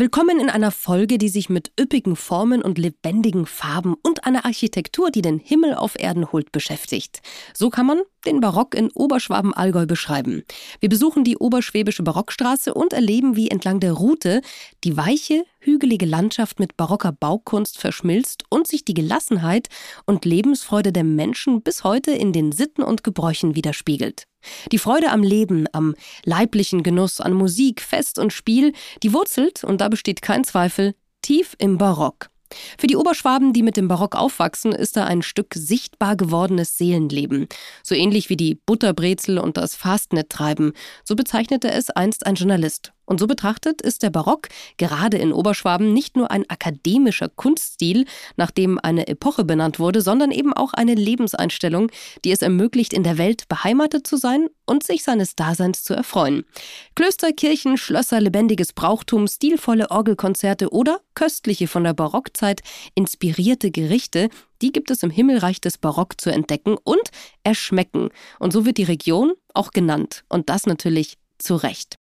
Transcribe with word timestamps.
Willkommen 0.00 0.38
in 0.38 0.48
einer 0.48 0.70
Folge, 0.70 1.18
die 1.18 1.28
sich 1.28 1.48
mit 1.48 1.72
üppigen 1.76 2.14
Formen 2.14 2.62
und 2.62 2.78
lebendigen 2.78 3.46
Farben 3.46 3.96
und 4.00 4.24
einer 4.26 4.44
Architektur, 4.44 5.10
die 5.10 5.22
den 5.22 5.40
Himmel 5.40 5.74
auf 5.74 5.98
Erden 5.98 6.30
holt, 6.30 6.52
beschäftigt. 6.52 7.20
So 7.52 7.68
kann 7.68 7.86
man 7.86 8.02
den 8.24 8.38
Barock 8.38 8.76
in 8.76 8.92
Oberschwaben-Allgäu 8.92 9.86
beschreiben. 9.86 10.44
Wir 10.78 10.88
besuchen 10.88 11.24
die 11.24 11.36
Oberschwäbische 11.36 12.04
Barockstraße 12.04 12.74
und 12.74 12.92
erleben, 12.92 13.34
wie 13.34 13.50
entlang 13.50 13.80
der 13.80 13.94
Route 13.94 14.40
die 14.84 14.96
weiche, 14.96 15.42
hügelige 15.58 16.06
Landschaft 16.06 16.60
mit 16.60 16.76
barocker 16.76 17.10
Baukunst 17.10 17.76
verschmilzt 17.76 18.44
und 18.50 18.68
sich 18.68 18.84
die 18.84 18.94
Gelassenheit 18.94 19.68
und 20.06 20.24
Lebensfreude 20.24 20.92
der 20.92 21.02
Menschen 21.02 21.60
bis 21.62 21.82
heute 21.82 22.12
in 22.12 22.32
den 22.32 22.52
Sitten 22.52 22.84
und 22.84 23.02
Gebräuchen 23.02 23.56
widerspiegelt. 23.56 24.28
Die 24.72 24.78
Freude 24.78 25.10
am 25.10 25.22
Leben, 25.22 25.66
am 25.72 25.94
leiblichen 26.24 26.82
Genuss, 26.82 27.20
an 27.20 27.32
Musik, 27.32 27.80
Fest 27.80 28.18
und 28.18 28.32
Spiel, 28.32 28.72
die 29.02 29.12
wurzelt, 29.12 29.64
und 29.64 29.80
da 29.80 29.88
besteht 29.88 30.22
kein 30.22 30.44
Zweifel, 30.44 30.94
tief 31.22 31.54
im 31.58 31.78
Barock. 31.78 32.30
Für 32.78 32.86
die 32.86 32.96
Oberschwaben, 32.96 33.52
die 33.52 33.62
mit 33.62 33.76
dem 33.76 33.88
Barock 33.88 34.16
aufwachsen, 34.16 34.72
ist 34.72 34.96
da 34.96 35.04
ein 35.04 35.22
Stück 35.22 35.54
sichtbar 35.54 36.16
gewordenes 36.16 36.78
Seelenleben. 36.78 37.46
So 37.82 37.94
ähnlich 37.94 38.30
wie 38.30 38.36
die 38.36 38.54
Butterbrezel 38.54 39.38
und 39.38 39.56
das 39.56 39.74
Fastnet-Treiben. 39.74 40.72
So 41.04 41.14
bezeichnete 41.14 41.70
es 41.70 41.90
einst 41.90 42.26
ein 42.26 42.36
Journalist. 42.36 42.92
Und 43.08 43.18
so 43.18 43.26
betrachtet 43.26 43.80
ist 43.80 44.02
der 44.02 44.10
Barock 44.10 44.48
gerade 44.76 45.16
in 45.16 45.32
Oberschwaben 45.32 45.94
nicht 45.94 46.14
nur 46.14 46.30
ein 46.30 46.44
akademischer 46.48 47.30
Kunststil, 47.30 48.04
nach 48.36 48.50
dem 48.50 48.78
eine 48.82 49.08
Epoche 49.08 49.44
benannt 49.44 49.78
wurde, 49.78 50.02
sondern 50.02 50.30
eben 50.30 50.52
auch 50.52 50.74
eine 50.74 50.94
Lebenseinstellung, 50.94 51.90
die 52.26 52.32
es 52.32 52.42
ermöglicht, 52.42 52.92
in 52.92 53.04
der 53.04 53.16
Welt 53.16 53.48
beheimatet 53.48 54.06
zu 54.06 54.18
sein 54.18 54.48
und 54.66 54.82
sich 54.82 55.04
seines 55.04 55.34
Daseins 55.36 55.84
zu 55.84 55.94
erfreuen. 55.94 56.44
Klöster, 56.96 57.32
Kirchen, 57.32 57.78
Schlösser, 57.78 58.20
lebendiges 58.20 58.74
Brauchtum, 58.74 59.26
stilvolle 59.26 59.90
Orgelkonzerte 59.90 60.68
oder 60.70 61.00
köstliche 61.14 61.66
von 61.66 61.84
der 61.84 61.94
Barockzeit 61.94 62.60
inspirierte 62.94 63.70
Gerichte, 63.70 64.28
die 64.60 64.70
gibt 64.70 64.90
es 64.90 65.02
im 65.02 65.08
Himmelreich 65.08 65.62
des 65.62 65.78
Barock 65.78 66.20
zu 66.20 66.30
entdecken 66.30 66.76
und 66.84 67.08
erschmecken. 67.42 68.10
Und 68.38 68.52
so 68.52 68.66
wird 68.66 68.76
die 68.76 68.84
Region 68.84 69.32
auch 69.54 69.70
genannt. 69.70 70.24
Und 70.28 70.50
das 70.50 70.66
natürlich 70.66 71.16
zu 71.38 71.56
Recht. 71.56 71.96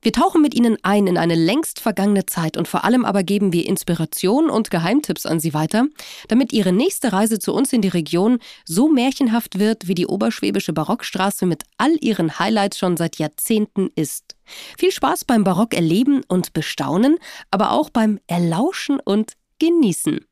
Wir 0.00 0.12
tauchen 0.12 0.42
mit 0.42 0.54
Ihnen 0.54 0.76
ein 0.82 1.08
in 1.08 1.18
eine 1.18 1.34
längst 1.34 1.80
vergangene 1.80 2.24
Zeit 2.24 2.56
und 2.56 2.68
vor 2.68 2.84
allem 2.84 3.04
aber 3.04 3.24
geben 3.24 3.52
wir 3.52 3.66
Inspiration 3.66 4.48
und 4.48 4.70
Geheimtipps 4.70 5.26
an 5.26 5.40
Sie 5.40 5.54
weiter, 5.54 5.86
damit 6.28 6.52
Ihre 6.52 6.72
nächste 6.72 7.12
Reise 7.12 7.40
zu 7.40 7.52
uns 7.52 7.72
in 7.72 7.82
die 7.82 7.88
Region 7.88 8.38
so 8.64 8.88
märchenhaft 8.88 9.58
wird, 9.58 9.88
wie 9.88 9.94
die 9.94 10.06
Oberschwäbische 10.06 10.72
Barockstraße 10.72 11.46
mit 11.46 11.64
all 11.78 11.96
ihren 12.00 12.38
Highlights 12.38 12.78
schon 12.78 12.96
seit 12.96 13.16
Jahrzehnten 13.16 13.90
ist. 13.96 14.36
Viel 14.78 14.92
Spaß 14.92 15.24
beim 15.24 15.42
Barock 15.42 15.74
erleben 15.74 16.22
und 16.28 16.52
bestaunen, 16.52 17.18
aber 17.50 17.72
auch 17.72 17.90
beim 17.90 18.20
Erlauschen 18.28 19.00
und 19.00 19.32
Genießen. 19.58 20.24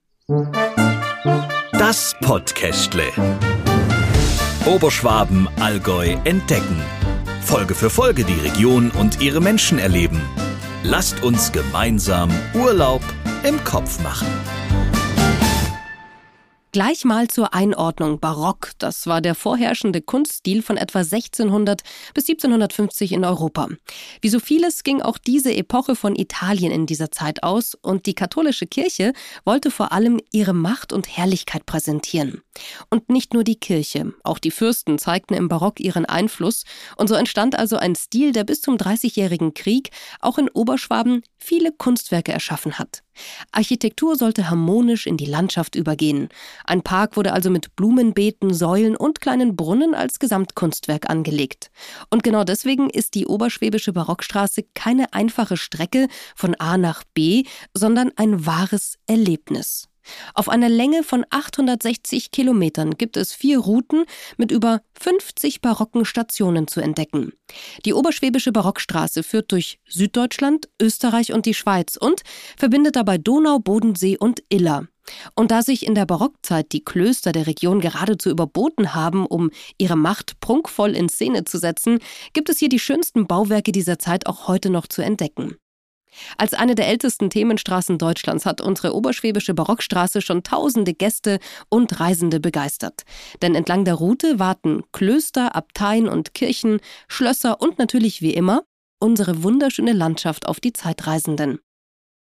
Das 1.73 2.15
Podcastle. 2.21 3.11
Oberschwaben, 4.65 5.49
Allgäu 5.59 6.17
entdecken. 6.25 6.83
Folge 7.47 7.77
für 7.77 7.91
Folge 7.91 8.25
die 8.25 8.41
Region 8.41 8.91
und 8.91 9.23
ihre 9.23 9.41
Menschen 9.41 9.79
erleben. 9.79 10.21
Lasst 10.83 11.23
uns 11.23 11.53
gemeinsam 11.53 12.29
Urlaub 12.55 13.03
im 13.45 13.63
Kopf 13.63 14.03
machen. 14.03 14.27
Gleich 16.77 17.07
mal 17.07 17.27
zur 17.27 17.55
Einordnung. 17.55 18.21
Barock, 18.21 18.73
das 18.77 19.07
war 19.07 19.23
der 19.23 19.35
vorherrschende 19.35 20.03
Kunststil 20.03 20.61
von 20.61 20.77
etwa 20.77 20.99
1600 20.99 21.81
bis 22.13 22.29
1750 22.29 23.13
in 23.13 23.25
Europa. 23.25 23.69
Wie 24.21 24.29
so 24.29 24.41
vieles 24.41 24.85
ging 24.85 25.01
auch 25.01 25.17
diese 25.17 25.57
Epoche 25.57 25.97
von 25.97 26.15
Italien 26.15 26.71
in 26.71 26.85
dieser 26.85 27.11
Zeit 27.11 27.43
aus 27.43 27.75
und 27.81 28.05
die 28.05 28.13
katholische 28.13 28.67
Kirche 28.67 29.15
wollte 29.47 29.71
vor 29.71 29.91
allem 29.91 30.21
ihre 30.33 30.53
Macht 30.53 30.93
und 30.93 31.17
Herrlichkeit 31.17 31.65
präsentieren. 31.65 32.43
Und 32.91 33.09
nicht 33.09 33.33
nur 33.33 33.43
die 33.43 33.59
Kirche, 33.59 34.13
auch 34.23 34.39
die 34.39 34.51
Fürsten 34.51 34.99
zeigten 34.99 35.33
im 35.33 35.49
Barock 35.49 35.81
ihren 35.81 36.05
Einfluss 36.05 36.65
und 36.99 37.09
so 37.09 37.15
entstand 37.15 37.59
also 37.59 37.79
ein 37.79 37.95
Stil, 37.95 38.33
der 38.33 38.45
bis 38.45 38.61
zum 38.61 38.77
Dreißigjährigen 38.77 39.55
Krieg 39.55 39.93
auch 40.21 40.37
in 40.37 40.51
Oberschwaben 40.51 41.23
viele 41.39 41.73
Kunstwerke 41.73 42.33
erschaffen 42.33 42.79
hat. 42.79 43.03
Architektur 43.53 44.17
sollte 44.17 44.51
harmonisch 44.51 45.07
in 45.07 45.17
die 45.17 45.27
Landschaft 45.27 45.75
übergehen. 45.75 46.29
Ein 46.65 46.83
Park 46.83 47.17
wurde 47.17 47.33
also 47.33 47.51
mit 47.51 47.75
Blumenbeeten, 47.77 48.53
Säulen 48.53 48.97
und 48.97 49.21
kleinen 49.21 49.57
Brunnen 49.57 49.95
als 49.95 50.19
Gesamtkunstwerk 50.19 51.09
angelegt. 51.09 51.71
Und 52.11 52.23
genau 52.23 52.45
deswegen 52.45 52.91
ist 52.91 53.15
die 53.15 53.27
Oberschwäbische 53.27 53.93
Barockstraße 53.93 54.65
keine 54.75 55.13
einfache 55.13 55.57
Strecke 55.57 56.09
von 56.35 56.55
A 56.57 56.79
nach 56.79 57.05
B, 57.15 57.45
sondern 57.75 58.13
ein 58.17 58.47
wahres 58.47 58.97
Erlebnis. 59.07 59.89
Auf 60.35 60.49
einer 60.49 60.69
Länge 60.69 61.03
von 61.03 61.25
860 61.31 62.31
Kilometern 62.31 62.97
gibt 62.97 63.17
es 63.17 63.33
vier 63.33 63.59
Routen 63.59 64.05
mit 64.37 64.51
über 64.51 64.83
50 65.01 65.61
barocken 65.61 66.05
Stationen 66.05 66.69
zu 66.69 66.81
entdecken. 66.81 67.33
Die 67.85 67.95
Oberschwäbische 67.95 68.53
Barockstraße 68.53 69.23
führt 69.23 69.53
durch 69.53 69.79
Süddeutschland, 69.89 70.69
Österreich 70.81 71.33
und 71.33 71.47
die 71.47 71.55
Schweiz 71.55 71.97
und 71.97 72.23
verbindet 72.57 72.97
dabei 72.97 73.19
Donau, 73.19 73.59
Bodensee 73.59 74.17
und 74.19 74.43
Iller. 74.49 74.89
Und 75.35 75.51
da 75.51 75.63
sich 75.63 75.87
in 75.87 75.95
der 75.95 76.07
Barockzeit 76.07 76.73
die 76.73 76.85
Klöster 76.85 77.33
der 77.33 77.47
Region 77.47 77.81
geradezu 77.81 78.29
überboten 78.31 78.95
haben, 78.95 79.27
um 79.27 79.51
ihre 79.79 79.97
Macht 79.97 80.41
prunkvoll 80.41 80.97
in 80.97 81.09
Szene 81.09 81.45
zu 81.45 81.59
setzen, 81.59 82.01
gibt 82.33 82.49
es 82.49 82.59
hier 82.59 82.69
die 82.69 82.81
schönsten 82.81 83.27
Bauwerke 83.27 83.73
dieser 83.73 83.99
Zeit 83.99 84.27
auch 84.27 84.49
heute 84.49 84.71
noch 84.71 84.87
zu 84.87 85.03
entdecken. 85.03 85.57
Als 86.39 86.55
eine 86.55 86.75
der 86.75 86.89
ältesten 86.89 87.31
Themenstraßen 87.31 87.99
Deutschlands 87.99 88.47
hat 88.47 88.61
unsere 88.61 88.95
oberschwäbische 88.95 89.55
Barockstraße 89.55 90.23
schon 90.23 90.43
tausende 90.43 90.95
Gäste 90.95 91.39
und 91.69 92.01
Reisende 92.01 92.41
begeistert. 92.41 93.03
Denn 93.43 93.55
entlang 93.55 93.85
der 93.85 93.95
Route 93.95 94.39
warten 94.39 94.83
Klöster, 94.93 95.55
Abteien 95.55 96.09
und 96.09 96.35
Kirchen, 96.35 96.81
Schlösser 97.09 97.61
und 97.61 97.79
natürlich 97.79 98.23
wie 98.23 98.35
immer 98.35 98.65
unsere 98.99 99.43
wunderschöne 99.43 99.93
Landschaft 99.93 100.49
auf 100.49 100.59
die 100.61 100.73
Zeitreisenden. 100.73 101.59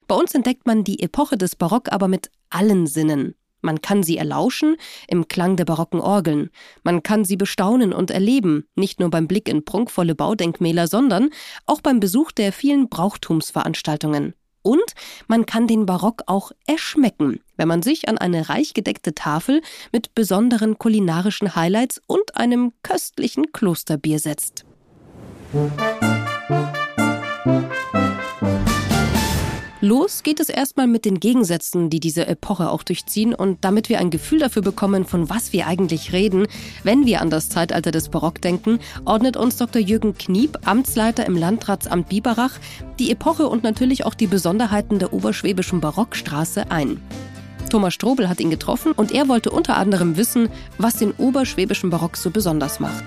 Bei 0.08 0.14
uns 0.14 0.34
entdeckt 0.34 0.66
man 0.66 0.84
die 0.84 1.00
Epoche 1.02 1.36
des 1.36 1.56
Barock 1.56 1.92
aber 1.92 2.08
mit 2.08 2.30
allen 2.50 2.86
Sinnen. 2.86 3.34
Man 3.66 3.82
kann 3.82 4.04
sie 4.04 4.16
erlauschen 4.16 4.76
im 5.08 5.26
Klang 5.26 5.56
der 5.56 5.64
barocken 5.64 5.98
Orgeln. 5.98 6.50
Man 6.84 7.02
kann 7.02 7.24
sie 7.24 7.36
bestaunen 7.36 7.92
und 7.92 8.12
erleben, 8.12 8.68
nicht 8.76 9.00
nur 9.00 9.10
beim 9.10 9.26
Blick 9.26 9.48
in 9.48 9.64
prunkvolle 9.64 10.14
Baudenkmäler, 10.14 10.86
sondern 10.86 11.30
auch 11.66 11.80
beim 11.80 11.98
Besuch 11.98 12.30
der 12.30 12.52
vielen 12.52 12.88
Brauchtumsveranstaltungen. 12.88 14.34
Und 14.62 14.94
man 15.26 15.46
kann 15.46 15.66
den 15.66 15.84
Barock 15.84 16.22
auch 16.26 16.52
erschmecken, 16.68 17.40
wenn 17.56 17.66
man 17.66 17.82
sich 17.82 18.08
an 18.08 18.18
eine 18.18 18.48
reich 18.48 18.72
gedeckte 18.72 19.16
Tafel 19.16 19.62
mit 19.90 20.14
besonderen 20.14 20.78
kulinarischen 20.78 21.56
Highlights 21.56 22.00
und 22.06 22.36
einem 22.36 22.72
köstlichen 22.84 23.50
Klosterbier 23.50 24.20
setzt. 24.20 24.64
Los 29.86 30.24
geht 30.24 30.40
es 30.40 30.48
erstmal 30.48 30.88
mit 30.88 31.04
den 31.04 31.20
Gegensätzen, 31.20 31.90
die 31.90 32.00
diese 32.00 32.26
Epoche 32.26 32.70
auch 32.70 32.82
durchziehen 32.82 33.32
und 33.32 33.64
damit 33.64 33.88
wir 33.88 34.00
ein 34.00 34.10
Gefühl 34.10 34.40
dafür 34.40 34.62
bekommen, 34.62 35.04
von 35.04 35.30
was 35.30 35.52
wir 35.52 35.68
eigentlich 35.68 36.12
reden, 36.12 36.48
wenn 36.82 37.06
wir 37.06 37.20
an 37.20 37.30
das 37.30 37.50
Zeitalter 37.50 37.92
des 37.92 38.08
Barock 38.08 38.42
denken, 38.42 38.80
ordnet 39.04 39.36
uns 39.36 39.58
Dr. 39.58 39.80
Jürgen 39.80 40.18
Kniep, 40.18 40.58
Amtsleiter 40.66 41.24
im 41.24 41.36
Landratsamt 41.36 42.08
Biberach, 42.08 42.58
die 42.98 43.12
Epoche 43.12 43.46
und 43.46 43.62
natürlich 43.62 44.04
auch 44.04 44.14
die 44.14 44.26
Besonderheiten 44.26 44.98
der 44.98 45.12
oberschwäbischen 45.12 45.80
Barockstraße 45.80 46.68
ein. 46.72 47.00
Thomas 47.70 47.94
Strobel 47.94 48.28
hat 48.28 48.40
ihn 48.40 48.50
getroffen 48.50 48.90
und 48.90 49.12
er 49.12 49.28
wollte 49.28 49.50
unter 49.50 49.76
anderem 49.76 50.16
wissen, 50.16 50.48
was 50.78 50.96
den 50.96 51.12
oberschwäbischen 51.12 51.90
Barock 51.90 52.16
so 52.16 52.30
besonders 52.30 52.80
macht. 52.80 53.04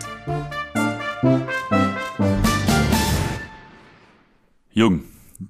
Jung, 4.72 5.04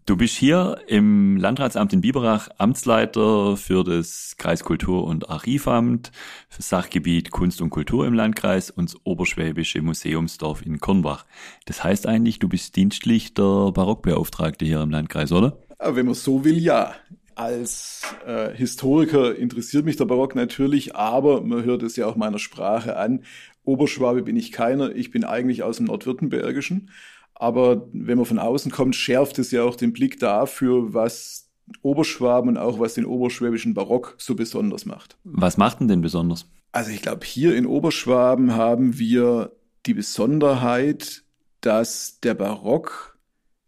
Du 0.06 0.16
bist 0.16 0.36
hier 0.36 0.78
im 0.86 1.36
Landratsamt 1.38 1.94
in 1.94 2.02
Biberach 2.02 2.50
Amtsleiter 2.60 3.58
für 3.58 3.84
das 3.84 4.36
Kreiskultur- 4.38 5.04
und 5.04 5.32
Archivamt, 5.32 6.12
für 6.48 6.62
Sachgebiet 6.62 7.32
Kunst 7.32 7.60
und 7.60 7.72
Kultur 7.72 8.06
im 8.06 8.14
Landkreis 8.14 8.70
und 8.70 8.92
das 8.92 9.02
Oberschwäbische 9.04 9.82
Museumsdorf 9.82 10.64
in 10.64 10.80
Kornbach. 10.80 11.26
Das 11.66 11.84
heißt 11.84 12.06
eigentlich, 12.06 12.38
du 12.38 12.48
bist 12.48 12.76
dienstlich 12.76 13.34
der 13.34 13.72
Barockbeauftragte 13.72 14.64
hier 14.64 14.82
im 14.82 14.92
Landkreis, 14.92 15.32
oder? 15.32 15.58
Wenn 15.80 16.06
man 16.06 16.16
so 16.16 16.46
will, 16.46 16.60
ja. 16.60 16.94
Als 17.34 18.04
äh, 18.28 18.54
Historiker 18.54 19.36
interessiert 19.36 19.86
mich 19.86 19.96
der 19.96 20.06
Barock 20.06 20.36
natürlich, 20.36 20.96
aber 20.96 21.42
man 21.42 21.64
hört 21.64 21.82
es 21.82 21.96
ja 21.96 22.06
auch 22.06 22.16
meiner 22.16 22.38
Sprache 22.38 22.96
an. 22.96 23.24
Oberschwabe 23.64 24.22
bin 24.22 24.36
ich 24.36 24.52
keiner, 24.52 24.96
ich 24.96 25.10
bin 25.10 25.24
eigentlich 25.24 25.64
aus 25.64 25.78
dem 25.78 25.88
Nordwürttembergischen 25.88 26.92
aber 27.40 27.88
wenn 27.94 28.18
man 28.18 28.26
von 28.26 28.38
außen 28.38 28.72
kommt, 28.72 28.96
schärft 28.96 29.40
es 29.40 29.50
ja 29.52 29.64
auch 29.64 29.76
den 29.76 29.94
Blick 29.94 30.20
dafür, 30.20 30.94
was 30.94 31.50
Oberschwaben 31.82 32.50
und 32.50 32.58
auch 32.58 32.80
was 32.80 32.96
den 32.96 33.06
oberschwäbischen 33.06 33.74
Barock 33.74 34.16
so 34.18 34.36
besonders 34.36 34.86
macht. 34.86 35.18
Was 35.24 35.58
macht 35.58 35.80
denn 35.80 35.88
denn 35.88 36.02
besonders? 36.02 36.46
Also 36.72 36.92
ich 36.92 37.02
glaube, 37.02 37.26
hier 37.26 37.56
in 37.56 37.66
Oberschwaben 37.66 38.54
haben 38.54 39.00
wir 39.00 39.54
die 39.86 39.94
Besonderheit, 39.94 41.24
dass 41.62 42.20
der 42.20 42.34
Barock 42.34 43.18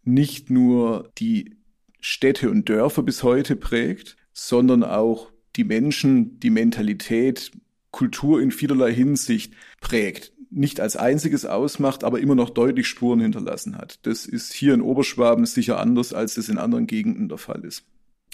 nicht 0.04 0.50
nur 0.50 1.10
die 1.18 1.56
Städte 1.98 2.50
und 2.50 2.68
Dörfer 2.68 3.02
bis 3.02 3.22
heute 3.22 3.56
prägt, 3.56 4.16
sondern 4.34 4.84
auch 4.84 5.30
die 5.56 5.64
Menschen, 5.64 6.38
die 6.40 6.50
Mentalität, 6.50 7.52
Kultur 7.90 8.40
in 8.40 8.50
vielerlei 8.50 8.92
Hinsicht 8.92 9.54
prägt. 9.80 10.31
Nicht 10.54 10.80
als 10.80 10.96
einziges 10.96 11.46
ausmacht, 11.46 12.04
aber 12.04 12.20
immer 12.20 12.34
noch 12.34 12.50
deutlich 12.50 12.86
Spuren 12.86 13.20
hinterlassen 13.20 13.78
hat. 13.78 13.98
Das 14.06 14.26
ist 14.26 14.52
hier 14.52 14.74
in 14.74 14.82
Oberschwaben 14.82 15.46
sicher 15.46 15.80
anders, 15.80 16.12
als 16.12 16.36
es 16.36 16.50
in 16.50 16.58
anderen 16.58 16.86
Gegenden 16.86 17.28
der 17.28 17.38
Fall 17.38 17.64
ist. 17.64 17.84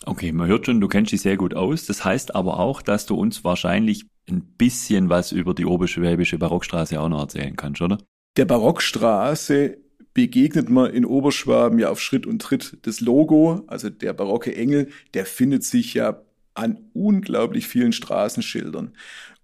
Okay, 0.05 0.33
man 0.33 0.49
hört 0.49 0.67
schon, 0.67 0.81
du 0.81 0.89
kennst 0.89 1.13
dich 1.13 1.21
sehr 1.21 1.37
gut 1.37 1.55
aus. 1.55 1.87
Das 1.87 2.05
heißt 2.05 2.35
aber 2.35 2.59
auch, 2.59 2.83
dass 2.83 3.07
du 3.07 3.15
uns 3.15 3.45
wahrscheinlich 3.45 4.07
ein 4.29 4.43
bisschen 4.43 5.09
was 5.09 5.33
über 5.33 5.55
die 5.55 5.67
Oberschwäbische 5.67 6.39
Barockstraße 6.39 7.01
auch 7.01 7.09
noch 7.09 7.21
erzählen 7.21 7.57
kannst, 7.57 7.83
oder? 7.83 7.99
Der 8.37 8.45
Barockstraße 8.45 9.79
begegnet 10.15 10.69
man 10.69 10.93
in 10.93 11.05
Oberschwaben 11.05 11.79
ja 11.79 11.91
auf 11.91 12.01
Schritt 12.01 12.27
und 12.27 12.43
Tritt. 12.43 12.79
Das 12.83 13.01
Logo, 13.01 13.65
also 13.69 13.91
der 13.91 14.13
barocke 14.13 14.55
Engel, 14.55 14.89
der 15.15 15.27
findet 15.27 15.65
sich 15.65 15.95
ja 15.95 16.23
an 16.55 16.79
unglaublich 16.93 17.69
vielen 17.69 17.93
Straßenschildern. 17.93 18.95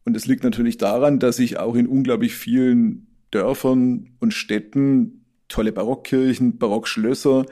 Und 0.05 0.17
es 0.17 0.27
liegt 0.27 0.45
natürlich 0.45 0.79
daran, 0.79 1.19
dass 1.19 1.37
sich 1.37 1.59
auch 1.59 1.75
in 1.75 1.87
unglaublich 1.87 2.35
vielen 2.35 3.07
Dörfern 3.31 4.11
und 4.21 4.35
Städten 4.35 5.25
tolle 5.49 5.73
Barockkirchen, 5.73 6.59
Barockschlösser, 6.59 7.47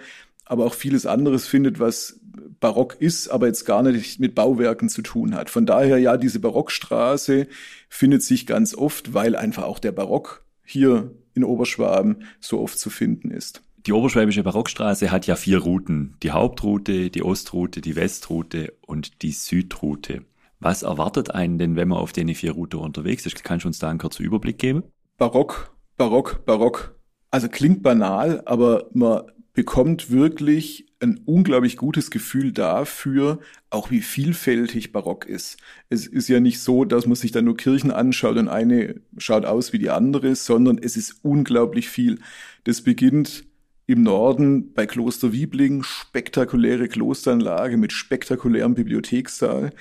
aber 0.45 0.67
auch 0.67 0.75
vieles 0.75 1.07
anderes 1.07 1.47
findet, 1.47 1.81
was 1.81 2.21
barock 2.61 2.97
ist, 3.01 3.29
aber 3.29 3.47
jetzt 3.47 3.65
gar 3.65 3.83
nicht 3.83 4.21
mit 4.21 4.35
Bauwerken 4.35 4.89
zu 4.89 5.03
tun 5.03 5.35
hat. 5.35 5.51
Von 5.51 5.67
daher 5.67 5.99
ja, 5.99 6.17
diese 6.17 6.41
Barockstraße 6.41 7.47
findet 7.89 8.23
sich 8.23 8.47
ganz 8.47 8.75
oft, 8.75 9.15
weil 9.15 9.37
einfach 9.37 9.65
auch 9.65 9.79
der 9.79 9.93
Barock 9.93 10.45
hier 10.65 11.11
in 11.35 11.45
Oberschwaben 11.45 12.25
so 12.41 12.61
oft 12.61 12.79
zu 12.79 12.91
finden 12.91 13.31
ist. 13.31 13.63
Die 13.87 13.93
Oberschwäbische 13.93 14.45
Barockstraße 14.45 15.11
hat 15.11 15.27
ja 15.27 15.35
vier 15.35 15.59
Routen. 15.59 16.17
Die 16.23 16.31
Hauptroute, 16.31 17.11
die 17.11 17.23
Ostroute, 17.23 17.81
die 17.81 17.97
Westroute 17.97 18.75
und 18.87 19.23
die 19.23 19.33
Südroute. 19.33 20.25
Was 20.63 20.85
erwartet 20.85 21.33
einen 21.33 21.59
denn, 21.59 21.75
wenn 21.75 21.89
man 21.89 21.99
auf 21.99 22.13
den 22.13 22.33
vier 22.37 22.53
Routen 22.53 22.79
unterwegs 22.79 23.27
ist? 23.27 23.43
Kannst 23.43 23.65
du 23.65 23.69
uns 23.69 23.81
da 23.81 23.91
einen 23.91 23.99
kurzen 23.99 24.23
Überblick 24.23 24.59
geben? 24.59 24.85
Barock, 25.19 25.75
Barock, 25.97 26.45
Barock. 26.47 26.95
Also 27.33 27.49
klingt 27.49 27.83
banal, 27.83 28.43
aber 28.47 28.89
man 28.93 29.23
bekommt 29.55 30.13
wirklich 30.13 30.87
ein 31.01 31.21
unglaublich 31.27 31.77
gutes 31.77 32.13
Gefühl 32.13 32.53
dafür, 32.53 33.41
auch 33.71 33.91
wie 33.91 34.03
vielfältig 34.03 34.93
Barock 34.93 35.27
ist. 35.27 35.57
Es 35.89 36.07
ist 36.07 36.29
ja 36.29 36.39
nicht 36.39 36.61
so, 36.61 36.85
dass 36.85 37.07
man 37.07 37.17
sich 37.17 37.33
da 37.33 37.43
nur 37.43 37.57
Kirchen 37.57 37.91
anschaut 37.91 38.37
und 38.37 38.47
eine 38.47 39.01
schaut 39.19 39.45
aus 39.45 39.73
wie 39.73 39.81
die 39.81 39.91
andere, 39.91 40.37
sondern 40.37 40.79
es 40.79 40.97
ist 40.97 41.17
unglaublich 41.23 41.89
viel. 41.89 42.21
Das 42.63 42.83
beginnt 42.83 43.45
im 43.87 44.05
Norden 44.05 44.73
bei 44.75 44.87
Kloster 44.87 45.33
Wiebling, 45.33 45.83
spektakuläre 45.83 46.87
Klosteranlage 46.87 47.77
mit 47.77 47.93
spektakulärem 47.93 48.75
Bibliothekssaal. 48.75 49.73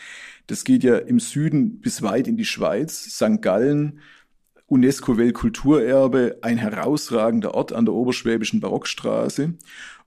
Das 0.52 0.66
geht 0.66 0.84
ja 0.84 0.98
im 0.98 1.22
Süden 1.22 1.80
bis 1.80 2.02
weit 2.02 2.28
in 2.28 2.36
die 2.36 2.44
Schweiz, 2.44 3.06
St. 3.06 3.42
Gallen, 3.42 4.00
UNESCO-Weltkulturerbe, 4.66 6.40
ein 6.42 6.58
herausragender 6.58 7.54
Ort 7.54 7.72
an 7.72 7.86
der 7.86 7.94
Oberschwäbischen 7.94 8.60
Barockstraße. 8.60 9.54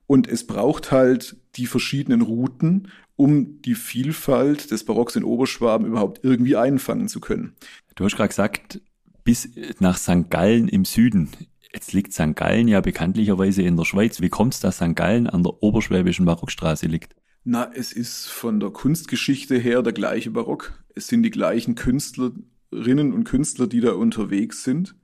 Und 0.06 0.29
es 0.29 0.46
braucht 0.46 0.93
halt 0.93 1.38
die 1.56 1.64
verschiedenen 1.64 2.20
Routen, 2.20 2.88
um 3.17 3.62
die 3.62 3.75
Vielfalt 3.75 4.70
des 4.70 4.85
Barocks 4.85 5.17
in 5.17 5.25
Oberschwaben 5.25 5.87
überhaupt 5.87 6.23
irgendwie 6.23 6.56
einfangen 6.56 7.08
zu 7.08 7.20
können. 7.20 7.55
Du 7.94 8.05
hast 8.05 8.17
gerade 8.17 8.29
gesagt, 8.29 8.82
bis 9.25 9.49
nach 9.79 9.97
St. 9.97 10.29
Gallen 10.29 10.69
im 10.69 10.85
Süden. 10.85 11.31
Jetzt 11.73 11.94
liegt 11.94 12.12
St. 12.12 12.37
Gallen 12.37 12.69
ja 12.69 12.82
bekanntlicherweise 12.82 13.62
in 13.62 13.79
der 13.79 13.87
Schweiz. 13.87 14.20
Wie 14.20 14.29
kommt 14.29 14.52
es, 14.52 14.61
dass 14.61 14.76
St. 14.76 14.94
Gallen 14.94 15.26
an 15.26 15.43
der 15.43 15.62
Oberschwäbischen 15.62 16.26
Barockstraße 16.26 16.85
liegt? 16.87 17.17
Na, 17.44 17.70
es 17.75 17.93
ist 17.93 18.26
von 18.26 18.58
der 18.58 18.70
Kunstgeschichte 18.70 19.56
her 19.56 19.82
der 19.82 19.93
gleiche 19.93 20.31
Barock. 20.31 20.73
Es 20.94 21.08
sind 21.08 21.23
die 21.23 21.31
gleichen 21.31 21.75
Künstler 21.75 22.32
Künstlerinnen 22.75 23.12
und 23.12 23.25
Künstler, 23.25 23.67
die 23.67 23.81
da 23.81 23.93
unterwegs 23.93 24.64
sind. 24.64 24.96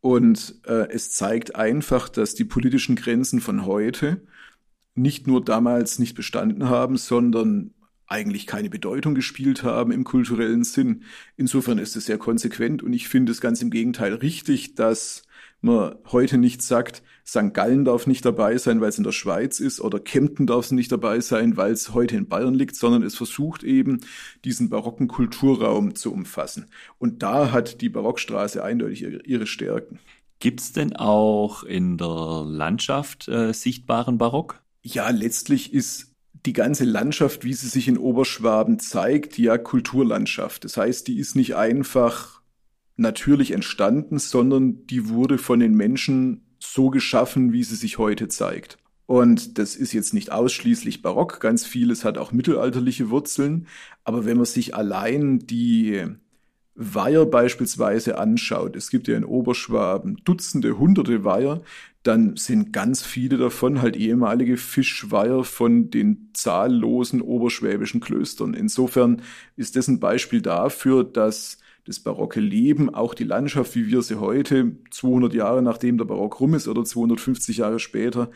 Und 0.00 0.60
äh, 0.66 0.88
es 0.90 1.10
zeigt 1.10 1.56
einfach, 1.56 2.08
dass 2.08 2.34
die 2.34 2.44
politischen 2.44 2.94
Grenzen 2.94 3.40
von 3.40 3.66
heute 3.66 4.22
nicht 4.94 5.26
nur 5.26 5.44
damals 5.44 5.98
nicht 5.98 6.14
bestanden 6.14 6.68
haben, 6.68 6.96
sondern 6.96 7.72
eigentlich 8.06 8.46
keine 8.46 8.70
Bedeutung 8.70 9.14
gespielt 9.14 9.64
haben 9.64 9.90
im 9.90 10.04
kulturellen 10.04 10.62
Sinn. 10.62 11.04
Insofern 11.36 11.78
ist 11.78 11.96
es 11.96 12.04
sehr 12.04 12.18
konsequent 12.18 12.82
und 12.82 12.92
ich 12.92 13.08
finde 13.08 13.32
es 13.32 13.40
ganz 13.40 13.60
im 13.62 13.70
Gegenteil 13.70 14.14
richtig, 14.14 14.74
dass 14.74 15.22
man 15.64 15.96
heute 16.12 16.38
nicht 16.38 16.62
sagt, 16.62 17.02
St. 17.26 17.54
Gallen 17.54 17.84
darf 17.84 18.06
nicht 18.06 18.24
dabei 18.24 18.58
sein, 18.58 18.80
weil 18.80 18.90
es 18.90 18.98
in 18.98 19.04
der 19.04 19.12
Schweiz 19.12 19.60
ist, 19.60 19.80
oder 19.80 19.98
Kempten 19.98 20.46
darf 20.46 20.70
nicht 20.70 20.92
dabei 20.92 21.20
sein, 21.20 21.56
weil 21.56 21.72
es 21.72 21.94
heute 21.94 22.16
in 22.16 22.28
Bayern 22.28 22.54
liegt, 22.54 22.76
sondern 22.76 23.02
es 23.02 23.16
versucht 23.16 23.64
eben, 23.64 24.00
diesen 24.44 24.68
barocken 24.68 25.08
Kulturraum 25.08 25.94
zu 25.94 26.12
umfassen. 26.12 26.66
Und 26.98 27.22
da 27.22 27.50
hat 27.50 27.80
die 27.80 27.88
Barockstraße 27.88 28.62
eindeutig 28.62 29.02
ihre 29.02 29.46
Stärken. 29.46 29.98
Gibt 30.38 30.60
es 30.60 30.72
denn 30.72 30.94
auch 30.94 31.62
in 31.62 31.96
der 31.96 32.44
Landschaft 32.46 33.28
äh, 33.28 33.52
sichtbaren 33.54 34.18
Barock? 34.18 34.62
Ja, 34.82 35.08
letztlich 35.08 35.72
ist 35.72 36.12
die 36.44 36.52
ganze 36.52 36.84
Landschaft, 36.84 37.44
wie 37.44 37.54
sie 37.54 37.68
sich 37.68 37.88
in 37.88 37.96
Oberschwaben 37.96 38.78
zeigt, 38.78 39.38
ja 39.38 39.56
Kulturlandschaft. 39.56 40.64
Das 40.64 40.76
heißt, 40.76 41.08
die 41.08 41.18
ist 41.18 41.36
nicht 41.36 41.56
einfach 41.56 42.42
natürlich 42.96 43.50
entstanden, 43.50 44.18
sondern 44.18 44.86
die 44.86 45.08
wurde 45.08 45.38
von 45.38 45.60
den 45.60 45.74
Menschen 45.74 46.56
so 46.58 46.90
geschaffen, 46.90 47.52
wie 47.52 47.64
sie 47.64 47.76
sich 47.76 47.98
heute 47.98 48.28
zeigt. 48.28 48.78
Und 49.06 49.58
das 49.58 49.76
ist 49.76 49.92
jetzt 49.92 50.14
nicht 50.14 50.32
ausschließlich 50.32 51.02
barock, 51.02 51.40
ganz 51.40 51.66
vieles 51.66 52.04
hat 52.04 52.16
auch 52.16 52.32
mittelalterliche 52.32 53.10
Wurzeln, 53.10 53.66
aber 54.02 54.24
wenn 54.24 54.38
man 54.38 54.46
sich 54.46 54.74
allein 54.74 55.40
die 55.40 56.06
Weiher 56.76 57.24
beispielsweise 57.26 58.18
anschaut, 58.18 58.74
es 58.74 58.90
gibt 58.90 59.06
ja 59.06 59.16
in 59.16 59.24
Oberschwaben 59.24 60.16
Dutzende, 60.24 60.76
hunderte 60.78 61.22
Weiher, 61.22 61.62
dann 62.02 62.36
sind 62.36 62.72
ganz 62.72 63.02
viele 63.02 63.36
davon 63.36 63.80
halt 63.80 63.96
ehemalige 63.96 64.56
Fischweiher 64.56 65.44
von 65.44 65.90
den 65.90 66.30
zahllosen 66.32 67.20
oberschwäbischen 67.22 68.00
Klöstern. 68.00 68.54
Insofern 68.54 69.22
ist 69.56 69.76
das 69.76 69.86
ein 69.86 70.00
Beispiel 70.00 70.42
dafür, 70.42 71.04
dass 71.04 71.58
das 71.84 72.00
barocke 72.00 72.40
Leben, 72.40 72.94
auch 72.94 73.14
die 73.14 73.24
Landschaft, 73.24 73.74
wie 73.74 73.88
wir 73.88 74.02
sie 74.02 74.18
heute, 74.18 74.76
200 74.90 75.34
Jahre 75.34 75.62
nachdem 75.62 75.98
der 75.98 76.06
Barock 76.06 76.40
rum 76.40 76.54
ist 76.54 76.66
oder 76.68 76.84
250 76.84 77.58
Jahre 77.58 77.78
später, 77.78 78.30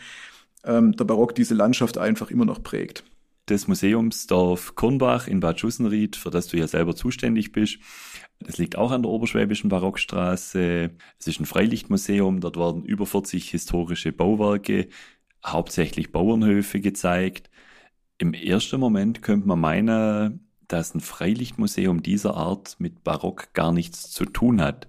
ähm, 0.65 0.93
der 0.93 1.05
Barock 1.05 1.35
diese 1.35 1.55
Landschaft 1.55 1.99
einfach 1.99 2.31
immer 2.31 2.45
noch 2.45 2.63
prägt. 2.63 3.05
Das 3.47 3.67
Museumsdorf 3.67 4.75
Kornbach 4.75 5.27
in 5.27 5.41
Bad 5.41 5.59
Schussenried, 5.59 6.17
für 6.17 6.31
das 6.31 6.49
du 6.49 6.59
ja 6.59 6.69
selber 6.69 6.95
zuständig 6.95 7.53
bist, 7.53 7.79
das 8.41 8.59
liegt 8.59 8.77
auch 8.77 8.93
an 8.93 9.03
der 9.03 9.11
Oberschwäbischen 9.11 9.71
Barockstraße. 9.71 10.91
Es 11.19 11.27
ist 11.27 11.41
ein 11.41 11.47
Freilichtmuseum, 11.47 12.41
dort 12.41 12.57
werden 12.57 12.85
über 12.85 13.07
40 13.07 13.51
historische 13.51 14.13
Bauwerke, 14.13 14.89
hauptsächlich 15.45 16.13
Bauernhöfe 16.13 16.81
gezeigt. 16.81 17.51
Im 18.19 18.35
ersten 18.35 18.79
Moment 18.79 19.23
könnte 19.23 19.49
man 19.49 19.61
meinen, 19.61 20.48
dass 20.69 20.95
ein 20.95 21.01
Freilichtmuseum 21.01 22.03
dieser 22.03 22.35
Art 22.35 22.77
mit 22.79 23.03
Barock 23.05 23.53
gar 23.55 23.73
nichts 23.73 24.11
zu 24.11 24.25
tun 24.25 24.61
hat. 24.61 24.89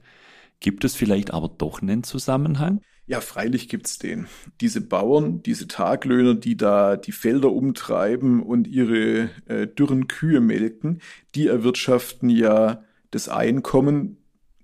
Gibt 0.59 0.83
es 0.83 0.95
vielleicht 0.95 1.33
aber 1.33 1.47
doch 1.47 1.81
einen 1.81 2.03
Zusammenhang? 2.03 2.81
Ja, 3.09 3.21
freilich 3.21 3.69
gibt's 3.69 3.97
den. 3.97 4.27
Diese 4.61 4.81
Bauern, 4.81 5.41
diese 5.41 5.67
Taglöhner, 5.67 6.35
die 6.35 6.55
da 6.55 6.95
die 6.95 7.11
Felder 7.11 7.51
umtreiben 7.51 8.43
und 8.43 8.67
ihre 8.67 9.31
äh, 9.47 9.65
dürren 9.65 10.07
Kühe 10.07 10.41
melken, 10.41 11.01
die 11.33 11.47
erwirtschaften 11.47 12.29
ja 12.29 12.83
das 13.09 13.27
Einkommen 13.27 14.18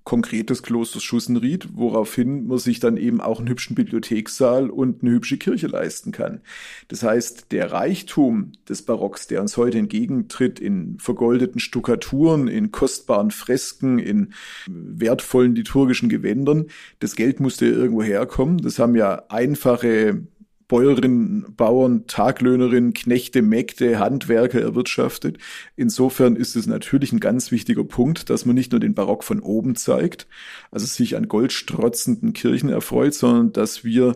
konkret 0.06 0.52
des 0.52 0.62
Klosters 0.62 1.04
Schussenried, 1.04 1.70
woraufhin 1.74 2.46
man 2.48 2.60
sich 2.60 2.80
dann 2.80 2.96
eben 2.96 3.20
auch 3.20 3.40
einen 3.40 3.50
hübschen 3.50 3.76
Bibliothekssaal 3.76 4.70
und 4.70 5.02
eine 5.02 5.12
hübsche 5.12 5.38
Kirche 5.38 5.66
leisten 5.66 6.12
kann. 6.12 6.42
Das 6.88 7.02
heißt, 7.02 7.52
der 7.52 7.72
Reichtum 7.72 8.52
des 8.70 8.84
Barocks, 8.84 9.26
der 9.26 9.42
uns 9.42 9.58
heute 9.58 9.80
entgegentritt 9.80 10.60
in 10.60 11.00
vergoldeten 11.00 11.60
Stuckaturen, 11.60 12.48
in 12.48 12.72
kostbaren 12.72 13.32
Fresken, 13.32 13.98
in 13.98 14.34
wertvollen 14.68 15.56
liturgischen 15.56 16.08
Gewändern, 16.08 16.68
das 17.00 17.16
Geld 17.16 17.40
musste 17.40 17.66
irgendwo 17.66 18.04
herkommen. 18.04 18.60
Das 18.60 18.78
haben 18.78 18.96
ja 18.96 19.24
einfache 19.30 20.22
Bäuerinnen, 20.68 21.46
Bauern, 21.56 22.08
Taglöhnerinnen, 22.08 22.94
Knechte, 22.94 23.42
Mägde, 23.42 24.00
Handwerker 24.00 24.62
erwirtschaftet. 24.62 25.38
Insofern 25.76 26.36
ist 26.36 26.56
es 26.56 26.66
natürlich 26.66 27.12
ein 27.12 27.20
ganz 27.20 27.52
wichtiger 27.52 27.84
Punkt, 27.84 28.30
dass 28.30 28.46
man 28.46 28.56
nicht 28.56 28.72
nur 28.72 28.80
den 28.80 28.96
Barock 28.96 29.24
von 29.24 29.40
oben 29.40 29.76
zeigt, 29.76 30.28
also 30.72 30.86
sich 30.86 31.16
an 31.16 31.28
goldstrotzenden 31.28 32.34
Kirchen 32.34 32.70
erfreut, 32.70 33.14
sondern 33.14 33.54
dass 33.54 33.84
wir 33.84 34.16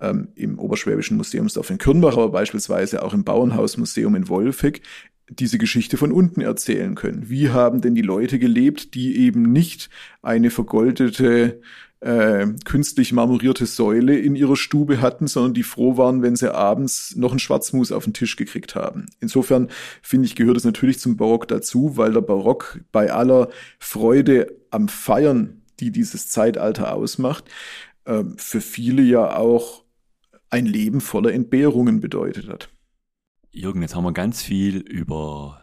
ähm, 0.00 0.28
im 0.34 0.58
Oberschwäbischen 0.58 1.16
Museumsdorf 1.16 1.70
in 1.70 1.78
Kürnbach, 1.78 2.14
aber 2.14 2.30
beispielsweise 2.30 3.02
auch 3.02 3.14
im 3.14 3.24
Bauernhausmuseum 3.24 4.14
in 4.16 4.28
Wolfegg 4.28 4.82
diese 5.28 5.58
Geschichte 5.58 5.96
von 5.96 6.12
unten 6.12 6.40
erzählen 6.40 6.94
können. 6.94 7.28
Wie 7.28 7.50
haben 7.50 7.80
denn 7.80 7.94
die 7.94 8.02
Leute 8.02 8.38
gelebt, 8.38 8.94
die 8.94 9.16
eben 9.16 9.50
nicht 9.50 9.90
eine 10.22 10.50
vergoldete 10.50 11.60
äh, 12.00 12.46
künstlich 12.64 13.12
marmorierte 13.12 13.66
Säule 13.66 14.18
in 14.18 14.36
ihrer 14.36 14.56
Stube 14.56 15.00
hatten, 15.00 15.26
sondern 15.26 15.54
die 15.54 15.62
froh 15.62 15.96
waren, 15.96 16.22
wenn 16.22 16.36
sie 16.36 16.54
abends 16.54 17.16
noch 17.16 17.30
einen 17.30 17.38
Schwarzmus 17.38 17.92
auf 17.92 18.04
den 18.04 18.12
Tisch 18.12 18.36
gekriegt 18.36 18.74
haben. 18.74 19.06
Insofern 19.20 19.68
finde 20.02 20.26
ich, 20.26 20.36
gehört 20.36 20.56
es 20.56 20.64
natürlich 20.64 20.98
zum 20.98 21.16
Barock 21.16 21.48
dazu, 21.48 21.96
weil 21.96 22.12
der 22.12 22.20
Barock 22.20 22.80
bei 22.92 23.12
aller 23.12 23.48
Freude 23.78 24.52
am 24.70 24.88
Feiern, 24.88 25.62
die 25.80 25.90
dieses 25.90 26.28
Zeitalter 26.28 26.94
ausmacht, 26.94 27.44
äh, 28.04 28.24
für 28.36 28.60
viele 28.60 29.02
ja 29.02 29.36
auch 29.36 29.84
ein 30.50 30.66
Leben 30.66 31.00
voller 31.00 31.32
Entbehrungen 31.32 32.00
bedeutet 32.00 32.48
hat. 32.48 32.68
Jürgen, 33.50 33.82
jetzt 33.82 33.94
haben 33.94 34.04
wir 34.04 34.12
ganz 34.12 34.42
viel 34.42 34.76
über 34.76 35.62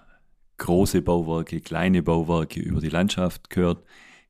große 0.58 1.02
Bauwerke, 1.02 1.62
kleine 1.62 2.02
Bauwerke, 2.02 2.60
über 2.60 2.82
die 2.82 2.90
Landschaft 2.90 3.50
gehört. 3.50 3.84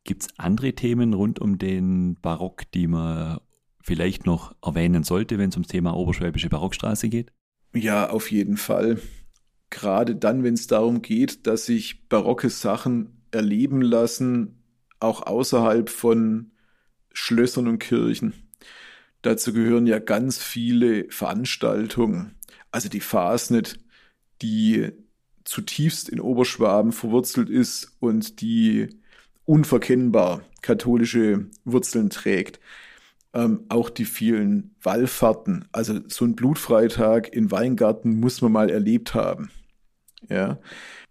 Gibt 0.04 0.24
es 0.24 0.28
andere 0.38 0.74
Themen 0.74 1.14
rund 1.14 1.40
um 1.40 1.58
den 1.58 2.16
Barock, 2.22 2.70
die 2.72 2.88
man 2.88 3.40
vielleicht 3.82 4.26
noch 4.26 4.56
erwähnen 4.62 5.04
sollte, 5.04 5.38
wenn 5.38 5.50
es 5.50 5.56
ums 5.56 5.68
Thema 5.68 5.96
Oberschwäbische 5.96 6.50
Barockstraße 6.50 7.10
geht? 7.10 7.32
Ja, 7.74 8.10
auf 8.10 8.32
jeden 8.32 8.58
Fall. 8.58 9.00
Gerade 9.70 10.16
dann, 10.16 10.44
wenn 10.44 10.54
es 10.54 10.68
darum 10.68 11.02
geht, 11.02 11.48
dass 11.48 11.66
sich 11.66 12.08
barocke 12.08 12.50
Sachen 12.50 13.24
erleben 13.32 13.82
lassen, 13.82 14.64
auch 15.00 15.26
außerhalb 15.26 15.90
von 15.90 16.52
Schlössern 17.12 17.68
und 17.68 17.80
Kirchen. 17.80 18.34
Dazu 19.22 19.54
gehören 19.54 19.88
ja 19.88 20.00
ganz 20.00 20.38
viele 20.38 21.10
Veranstaltungen. 21.10 22.36
Also 22.72 22.90
die 22.90 23.00
Fasnet, 23.00 23.80
die 24.42 24.92
zutiefst 25.44 26.10
in 26.10 26.20
Oberschwaben 26.20 26.92
verwurzelt 26.92 27.50
ist 27.50 27.96
und 28.00 28.42
die 28.42 28.90
unverkennbar 29.46 30.42
katholische 30.62 31.48
Wurzeln 31.66 32.10
trägt. 32.10 32.60
Ähm, 33.34 33.62
auch 33.70 33.90
die 33.90 34.06
vielen 34.06 34.76
Wallfahrten, 34.82 35.66
also 35.72 36.00
so 36.08 36.24
ein 36.24 36.36
Blutfreitag 36.36 37.34
in 37.34 37.50
Weingarten 37.50 38.20
muss 38.20 38.42
man 38.42 38.52
mal 38.52 38.70
erlebt 38.70 39.16
haben. 39.16 39.50
Ja, 40.30 40.60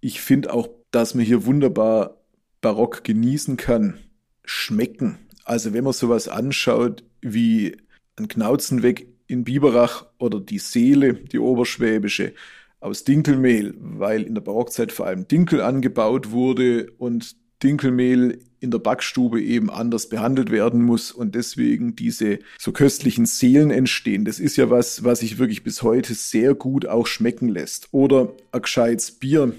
ich 0.00 0.20
finde 0.20 0.52
auch, 0.52 0.68
dass 0.92 1.14
man 1.14 1.24
hier 1.24 1.44
wunderbar 1.46 2.18
Barock 2.60 3.02
genießen 3.02 3.56
kann, 3.56 3.98
schmecken. 4.44 5.18
Also 5.44 5.74
wenn 5.74 5.84
man 5.84 5.92
sowas 5.92 6.28
anschaut 6.28 7.02
wie 7.20 7.76
ein 8.16 8.28
Knauzenweg 8.28 9.08
in 9.26 9.44
Biberach 9.44 10.06
oder 10.18 10.40
die 10.40 10.58
Seele, 10.58 11.14
die 11.14 11.38
oberschwäbische, 11.38 12.34
aus 12.80 13.04
Dinkelmehl, 13.04 13.74
weil 13.78 14.22
in 14.22 14.34
der 14.34 14.42
Barockzeit 14.42 14.92
vor 14.92 15.06
allem 15.06 15.28
Dinkel 15.28 15.60
angebaut 15.60 16.30
wurde 16.30 16.90
und 16.98 17.36
Dinkelmehl 17.62 18.38
in 18.60 18.70
der 18.70 18.78
Backstube 18.78 19.42
eben 19.42 19.70
anders 19.70 20.08
behandelt 20.08 20.50
werden 20.50 20.82
muss 20.82 21.10
und 21.10 21.34
deswegen 21.34 21.96
diese 21.96 22.38
so 22.58 22.70
köstlichen 22.72 23.26
Seelen 23.26 23.70
entstehen. 23.70 24.24
Das 24.24 24.38
ist 24.38 24.56
ja 24.56 24.70
was, 24.70 25.02
was 25.02 25.20
sich 25.20 25.38
wirklich 25.38 25.64
bis 25.64 25.82
heute 25.82 26.14
sehr 26.14 26.54
gut 26.54 26.86
auch 26.86 27.06
schmecken 27.06 27.48
lässt. 27.48 27.88
Oder 27.90 28.32
ein 28.52 28.62
gescheites 28.62 29.10
Bier. 29.10 29.52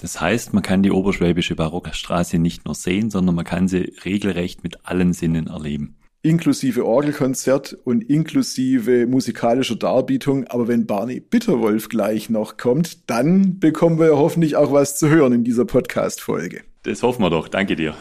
Das 0.00 0.20
heißt, 0.20 0.54
man 0.54 0.64
kann 0.64 0.82
die 0.82 0.90
Oberschwäbische 0.90 1.54
Barockstraße 1.54 2.38
nicht 2.38 2.64
nur 2.64 2.74
sehen, 2.74 3.10
sondern 3.10 3.36
man 3.36 3.44
kann 3.44 3.68
sie 3.68 3.94
regelrecht 4.04 4.64
mit 4.64 4.84
allen 4.84 5.12
Sinnen 5.12 5.46
erleben 5.46 5.94
inklusive 6.22 6.84
Orgelkonzert 6.84 7.76
und 7.84 8.02
inklusive 8.08 9.06
musikalischer 9.06 9.76
Darbietung. 9.76 10.46
Aber 10.48 10.68
wenn 10.68 10.86
Barney 10.86 11.20
Bitterwolf 11.20 11.88
gleich 11.88 12.30
noch 12.30 12.56
kommt, 12.56 13.08
dann 13.10 13.58
bekommen 13.58 13.98
wir 13.98 14.16
hoffentlich 14.16 14.56
auch 14.56 14.72
was 14.72 14.98
zu 14.98 15.08
hören 15.08 15.32
in 15.32 15.44
dieser 15.44 15.64
Podcast-Folge. 15.64 16.62
Das 16.82 17.02
hoffen 17.02 17.22
wir 17.22 17.30
doch. 17.30 17.48
Danke 17.48 17.76
dir. 17.76 17.94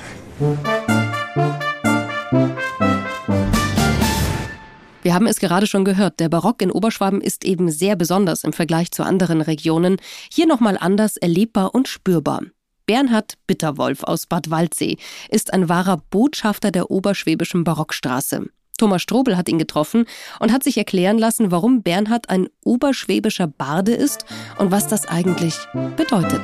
Wir 5.03 5.13
haben 5.13 5.27
es 5.27 5.39
gerade 5.39 5.67
schon 5.67 5.86
gehört, 5.86 6.19
der 6.19 6.27
Barock 6.27 6.62
in 6.62 6.69
Oberschwaben 6.69 7.21
ist 7.21 7.45
eben 7.45 7.71
sehr 7.71 7.95
besonders 7.95 8.43
im 8.43 8.51
Vergleich 8.51 8.91
zu 8.91 9.03
anderen 9.03 9.39
Regionen. 9.39 9.97
Hier 10.29 10.47
nochmal 10.47 10.77
anders 10.77 11.15
erlebbar 11.15 11.74
und 11.74 11.88
spürbar. 11.88 12.41
Bernhard 12.88 13.34
Bitterwolf 13.48 14.03
aus 14.03 14.27
Bad 14.27 14.50
Waldsee 14.50 14.96
ist 15.29 15.53
ein 15.53 15.67
wahrer 15.67 16.01
Botschafter 16.10 16.72
der 16.72 16.89
oberschwäbischen 16.89 17.65
Barockstraße. 17.65 18.46
Thomas 18.77 19.01
Strobel 19.01 19.36
hat 19.36 19.50
ihn 19.50 19.60
getroffen 19.60 20.06
und 20.39 20.53
hat 20.53 20.63
sich 20.63 20.77
erklären 20.77 21.17
lassen, 21.17 21.51
warum 21.51 21.84
Bernhard 21.84 22.29
ein 22.29 22.48
oberschwäbischer 22.63 23.48
Barde 23.48 23.91
ist 23.91 24.25
und 24.58 24.72
was 24.72 24.88
das 24.88 25.06
eigentlich 25.06 25.56
bedeutet. 25.98 26.41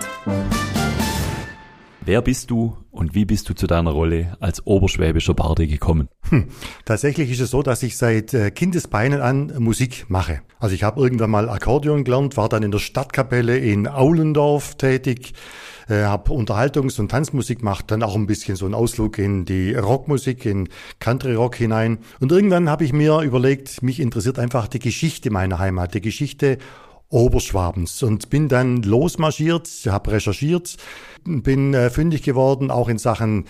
Wer 2.05 2.21
bist 2.21 2.51
du 2.51 2.75
und 2.91 3.15
wie 3.15 3.23
bist 3.23 3.47
du 3.47 3.53
zu 3.53 3.65
deiner 3.65 3.91
Rolle 3.91 4.35
als 4.41 4.67
oberschwäbischer 4.67 5.33
Barde 5.33 5.67
gekommen? 5.67 6.09
Hm. 6.29 6.49
Tatsächlich 6.83 7.31
ist 7.31 7.39
es 7.39 7.51
so, 7.51 7.63
dass 7.63 7.81
ich 7.81 7.95
seit 7.95 8.33
äh, 8.33 8.51
Kindesbeinen 8.51 9.21
an 9.21 9.53
Musik 9.59 10.07
mache. 10.09 10.41
Also 10.59 10.75
ich 10.75 10.83
habe 10.83 10.99
irgendwann 10.99 11.29
mal 11.29 11.47
Akkordeon 11.47 12.03
gelernt, 12.03 12.35
war 12.35 12.49
dann 12.49 12.63
in 12.63 12.71
der 12.71 12.79
Stadtkapelle 12.79 13.57
in 13.57 13.87
Aulendorf 13.87 14.75
tätig, 14.75 15.33
äh, 15.89 16.03
habe 16.03 16.31
Unterhaltungs- 16.31 16.99
und 16.99 17.09
Tanzmusik 17.09 17.59
gemacht, 17.59 17.85
dann 17.87 18.03
auch 18.03 18.15
ein 18.15 18.27
bisschen 18.27 18.55
so 18.55 18.65
einen 18.65 18.73
Ausflug 18.73 19.17
in 19.17 19.45
die 19.45 19.73
Rockmusik, 19.73 20.45
in 20.45 20.69
Country 20.99 21.35
Rock 21.35 21.55
hinein. 21.55 21.99
Und 22.19 22.31
irgendwann 22.31 22.69
habe 22.69 22.83
ich 22.83 22.93
mir 22.93 23.21
überlegt, 23.21 23.83
mich 23.83 23.99
interessiert 23.99 24.39
einfach 24.39 24.67
die 24.67 24.79
Geschichte 24.79 25.29
meiner 25.31 25.59
Heimat, 25.59 25.93
die 25.93 26.01
Geschichte 26.01 26.57
Oberschwabens 27.09 28.01
und 28.01 28.29
bin 28.31 28.47
dann 28.47 28.81
losmarschiert, 28.81 29.69
habe 29.87 30.11
recherchiert, 30.11 30.77
bin 31.23 31.73
äh, 31.73 31.89
fündig 31.91 32.23
geworden, 32.23 32.71
auch 32.71 32.89
in 32.89 32.97
Sachen 32.97 33.45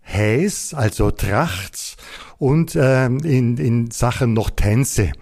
Häs, 0.00 0.74
also 0.74 1.10
Tracht 1.10 1.96
und 2.38 2.74
äh, 2.74 3.06
in, 3.06 3.56
in 3.56 3.90
Sachen 3.90 4.34
noch 4.34 4.50
Tänze. 4.50 5.12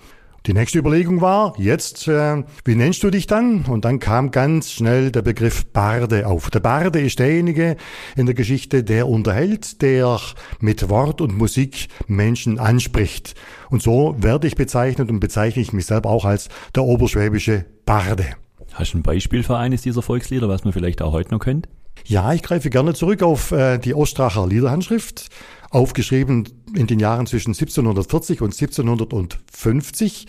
Die 0.47 0.55
nächste 0.55 0.79
Überlegung 0.79 1.21
war, 1.21 1.55
jetzt, 1.59 2.07
äh, 2.07 2.45
wie 2.65 2.77
nennst 2.77 3.03
du 3.03 3.11
dich 3.11 3.27
dann? 3.27 3.65
Und 3.65 3.85
dann 3.85 3.99
kam 3.99 4.31
ganz 4.31 4.71
schnell 4.71 5.11
der 5.11 5.23
Begriff 5.23 5.67
Barde 5.67 6.29
auf. 6.29 6.51
Der 6.51 6.61
Barde 6.61 7.01
ist 7.01 7.19
derjenige 7.19 7.77
in 8.15 8.27
der 8.27 8.35
Geschichte, 8.37 8.85
der 8.85 9.09
unterhält, 9.09 9.83
der 9.83 10.21
mit 10.61 10.89
Wort 10.89 11.21
und 11.21 11.37
Musik 11.37 11.89
Menschen 12.07 12.61
anspricht. 12.61 13.35
Und 13.71 13.83
so 13.83 14.15
werde 14.21 14.47
ich 14.47 14.55
bezeichnet 14.55 15.11
und 15.11 15.19
bezeichne 15.19 15.63
ich 15.63 15.73
mich 15.73 15.87
selber 15.87 16.11
auch 16.11 16.25
als 16.25 16.49
der 16.77 16.85
oberschwäbische 16.85 17.65
Barde. 17.85 18.27
Hast 18.73 18.93
du 18.93 18.99
ein 18.99 19.03
Beispiel 19.03 19.43
für 19.43 19.57
eines 19.57 19.83
dieser 19.83 20.03
Volkslieder, 20.03 20.49
was 20.49 20.63
man 20.63 20.73
vielleicht 20.73 21.03
auch 21.03 21.13
heute 21.13 21.33
noch 21.33 21.41
kennt? 21.41 21.67
Ja, 22.05 22.33
ich 22.33 22.43
greife 22.45 22.71
gerne 22.71 22.95
zurück 22.95 23.23
auf 23.25 23.51
äh, 23.51 23.79
die 23.79 23.95
Ostracher 23.95 24.47
Liederhandschrift 24.47 25.29
aufgeschrieben 25.71 26.49
in 26.75 26.87
den 26.87 26.99
Jahren 26.99 27.27
zwischen 27.27 27.51
1740 27.51 28.41
und 28.41 28.53
1750. 28.53 30.27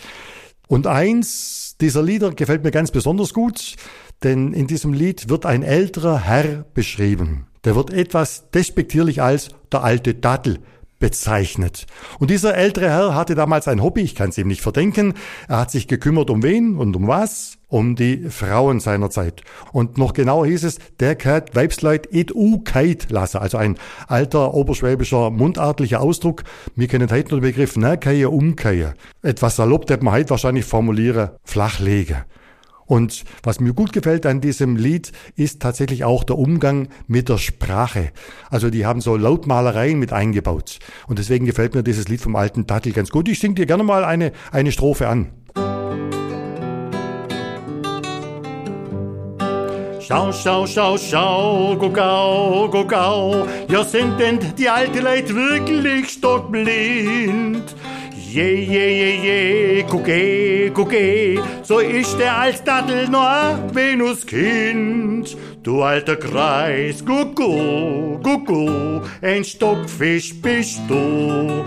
Und 0.67 0.87
eins 0.87 1.75
dieser 1.79 2.03
Lieder 2.03 2.31
gefällt 2.31 2.63
mir 2.63 2.71
ganz 2.71 2.91
besonders 2.91 3.33
gut, 3.33 3.75
denn 4.23 4.53
in 4.53 4.67
diesem 4.67 4.93
Lied 4.93 5.29
wird 5.29 5.45
ein 5.45 5.63
älterer 5.63 6.19
Herr 6.19 6.65
beschrieben. 6.73 7.47
Der 7.63 7.75
wird 7.75 7.91
etwas 7.91 8.49
despektierlich 8.51 9.21
als 9.21 9.49
der 9.71 9.83
alte 9.83 10.13
Dattel 10.13 10.59
bezeichnet. 10.99 11.85
Und 12.19 12.31
dieser 12.31 12.55
ältere 12.55 12.89
Herr 12.89 13.15
hatte 13.15 13.35
damals 13.35 13.67
ein 13.67 13.83
Hobby, 13.83 14.01
ich 14.01 14.15
kann 14.15 14.29
es 14.29 14.37
ihm 14.37 14.47
nicht 14.47 14.61
verdenken. 14.61 15.13
Er 15.47 15.59
hat 15.59 15.71
sich 15.71 15.87
gekümmert 15.87 16.29
um 16.29 16.43
wen 16.43 16.77
und 16.77 16.95
um 16.95 17.07
was? 17.07 17.57
Um 17.69 17.95
die 17.95 18.29
Frauen 18.29 18.79
seiner 18.79 19.09
Zeit. 19.09 19.41
Und 19.73 19.97
noch 19.97 20.13
genauer 20.13 20.47
hieß 20.47 20.63
es, 20.63 20.79
der 20.99 21.15
kat 21.15 21.53
Weibsleut 21.53 22.07
et 22.13 22.33
u 22.33 22.59
keit 22.59 23.07
lasse. 23.09 23.41
Also 23.41 23.57
ein 23.57 23.77
alter 24.07 24.53
oberschwäbischer 24.53 25.31
mundartlicher 25.31 25.99
Ausdruck. 25.99 26.43
Wir 26.75 26.87
kennen 26.87 27.11
heute 27.11 27.31
nur 27.31 27.41
den 27.41 27.49
Begriff 27.49 27.75
ne 27.75 27.97
keie 27.97 28.29
umkeie. 28.29 28.93
Etwas 29.21 29.57
salopp, 29.57 29.85
der 29.85 30.01
man 30.01 30.13
heute 30.13 30.29
wahrscheinlich 30.29 30.65
formuliere, 30.65 31.39
flachlege. 31.43 32.23
Und 32.87 33.25
was 33.43 33.59
mir 33.59 33.73
gut 33.73 33.93
gefällt 33.93 34.25
an 34.25 34.41
diesem 34.41 34.77
Lied, 34.77 35.11
ist 35.35 35.61
tatsächlich 35.61 36.05
auch 36.05 36.23
der 36.23 36.37
Umgang 36.37 36.87
mit 37.05 37.29
der 37.29 37.37
Sprache. 37.37 38.11
Also 38.49 38.69
die 38.69 38.85
haben 38.85 39.01
so 39.01 39.17
Lautmalereien 39.17 39.99
mit 39.99 40.13
eingebaut. 40.13 40.79
Und 41.07 41.19
deswegen 41.19 41.45
gefällt 41.45 41.75
mir 41.75 41.83
dieses 41.83 42.07
Lied 42.07 42.21
vom 42.21 42.35
alten 42.35 42.65
Dattel 42.65 42.93
ganz 42.93 43.09
gut. 43.09 43.27
Ich 43.27 43.39
singe 43.39 43.55
dir 43.55 43.65
gerne 43.65 43.83
mal 43.83 44.05
eine, 44.05 44.31
eine 44.51 44.71
Strophe 44.71 45.09
an. 45.09 45.31
Schau, 50.07 50.31
schau, 50.31 50.65
schau, 50.65 50.97
schau, 50.97 51.75
guckau, 51.77 52.69
guckau, 52.71 53.45
ja 53.67 53.83
sind 53.83 54.17
denn 54.17 54.39
die 54.57 54.69
alte 54.69 55.01
Leute 55.01 55.35
wirklich 55.35 56.07
stockblind? 56.07 57.75
Je, 58.37 58.65
je, 58.71 58.97
je, 58.97 59.21
je, 59.23 59.83
gucke, 59.89 60.69
gucke, 60.71 61.41
so 61.63 61.79
ist 61.79 62.19
der 62.19 62.37
als 62.37 62.63
Dattel 62.63 63.07
nur 63.09 63.73
Venuskind. 63.73 65.35
Du 65.63 65.81
alter 65.81 66.17
Kreis, 66.17 67.03
gucku, 67.03 68.19
gucku, 68.21 69.01
ein 69.23 69.43
Stockfisch 69.43 70.39
bist 70.39 70.81
du. 70.87 71.65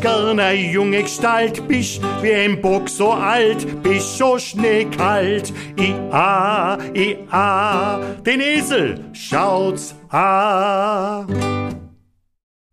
Gerne 0.00 0.52
junge 0.52 1.02
Gestalt, 1.02 1.66
bist 1.66 2.00
wie 2.22 2.34
ein 2.34 2.60
Bock 2.60 2.88
so 2.88 3.10
alt, 3.10 3.82
bist 3.82 4.16
so 4.16 4.38
schneekalt. 4.38 5.52
I, 5.76 5.92
a, 6.12 6.78
i, 6.94 7.16
a, 7.32 7.98
den 8.24 8.40
Esel 8.40 9.00
schaut's 9.12 9.92
a. 10.10 11.26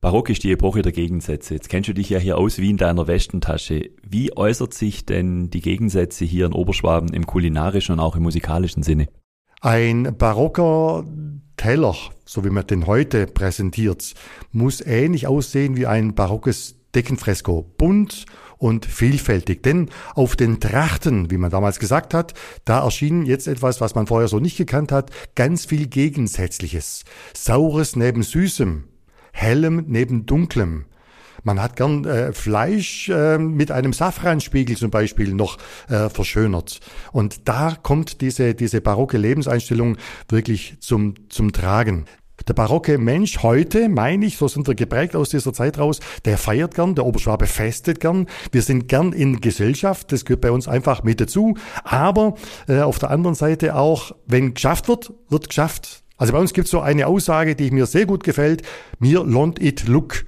Barock 0.03 0.29
ist 0.29 0.43
die 0.43 0.51
Epoche 0.51 0.81
der 0.81 0.91
Gegensätze. 0.91 1.53
Jetzt 1.53 1.69
kennst 1.69 1.88
du 1.88 1.93
dich 1.93 2.10
ja 2.10 2.19
hier 2.19 2.38
aus 2.38 2.57
wie 2.57 2.69
in 2.69 2.75
deiner 2.75 3.07
Westentasche. 3.07 3.91
Wie 4.05 4.36
äußert 4.36 4.74
sich 4.74 5.05
denn 5.05 5.50
die 5.50 5.62
Gegensätze 5.62 6.25
hier 6.25 6.45
in 6.45 6.51
Oberschwaben 6.51 7.13
im 7.13 7.25
kulinarischen 7.25 7.93
und 7.93 8.00
auch 8.01 8.17
im 8.17 8.24
musikalischen 8.24 8.83
Sinne? 8.83 9.07
Ein 9.62 10.17
barocker 10.17 11.05
Teller, 11.55 11.95
so 12.25 12.43
wie 12.43 12.50
man 12.50 12.67
den 12.67 12.86
heute 12.86 13.27
präsentiert, 13.27 14.13
muss 14.51 14.81
ähnlich 14.81 15.27
aussehen 15.27 15.77
wie 15.77 15.88
ein 15.88 16.15
barockes 16.15 16.75
Deckenfresko. 16.93 17.74
Bunt 17.77 18.25
und 18.57 18.86
vielfältig. 18.86 19.63
Denn 19.63 19.89
auf 20.15 20.36
den 20.36 20.60
Trachten, 20.60 21.31
wie 21.31 21.38
man 21.38 21.50
damals 21.50 21.79
gesagt 21.79 22.13
hat, 22.13 22.33
da 22.65 22.83
erschien 22.83 23.25
jetzt 23.25 23.48
etwas, 23.48 23.79
was 23.79 23.95
man 23.95 24.07
vorher 24.07 24.27
so 24.27 24.41
nicht 24.41 24.57
gekannt 24.57 24.91
hat, 24.91 25.12
ganz 25.36 25.65
viel 25.65 25.88
Gegensätzliches. 25.88 27.05
Saures 27.33 27.95
neben 27.95 28.22
Süßem, 28.22 28.83
hellem 29.34 29.84
neben 29.88 30.25
dunklem. 30.25 30.86
Man 31.44 31.62
hat 31.62 31.75
gern 31.75 32.06
äh, 32.06 32.32
Fleisch 32.32 33.10
äh, 33.10 33.38
mit 33.38 33.70
einem 33.70 33.92
Safranspiegel 33.92 34.78
zum 34.78 34.92
Beispiel 34.92 35.34
noch 35.34 35.58
äh, 35.90 36.08
verschönert. 36.08 36.80
Und 37.12 37.50
da 37.50 37.75
kommt 37.82 38.22
diese, 38.22 38.56
diese 38.56 38.80
barocke 38.80 39.18
Lebenseinstellung 39.18 39.98
wirklich 40.30 40.78
zum, 40.80 41.16
zum 41.30 41.52
Tragen. 41.52 42.06
Der 42.48 42.54
barocke 42.54 42.98
Mensch 42.98 43.42
heute, 43.42 43.88
meine 43.88 44.25
ich, 44.25 44.38
so 44.38 44.48
sind 44.48 44.68
wir 44.68 44.75
geprägt 44.75 45.16
aus 45.16 45.30
dieser 45.30 45.54
Zeit 45.54 45.78
raus, 45.78 46.00
der 46.25 46.38
feiert 46.38 46.75
gern, 46.75 46.96
der 46.96 47.06
Oberschwabe 47.06 47.46
festet 47.46 48.00
gern. 48.02 48.28
Wir 48.52 48.62
sind 48.62 48.90
gern 48.90 49.13
in 49.13 49.40
Gesellschaft, 49.40 50.12
das 50.12 50.25
gehört 50.25 50.42
bei 50.42 50.52
uns 50.52 50.68
einfach 50.68 51.04
mit 51.04 51.22
dazu. 51.22 51.56
Aber 51.84 52.36
äh, 52.68 52.80
auf 52.80 53.00
der 53.00 53.12
anderen 53.12 53.36
Seite 53.36 53.75
auch, 53.75 54.13
wenn 54.25 54.54
geschafft 54.54 54.88
wird, 54.88 55.13
wird 55.30 55.48
geschafft. 55.48 56.02
Also 56.17 56.34
bei 56.34 56.39
uns 56.39 56.53
gibt 56.53 56.65
es 56.65 56.72
so 56.72 56.79
eine 56.79 57.08
Aussage, 57.08 57.55
die 57.55 57.72
mir 57.72 57.86
sehr 57.86 58.05
gut 58.05 58.24
gefällt. 58.24 58.62
Mir 59.00 59.24
lont 59.24 59.62
it 59.62 59.88
look. 59.88 60.25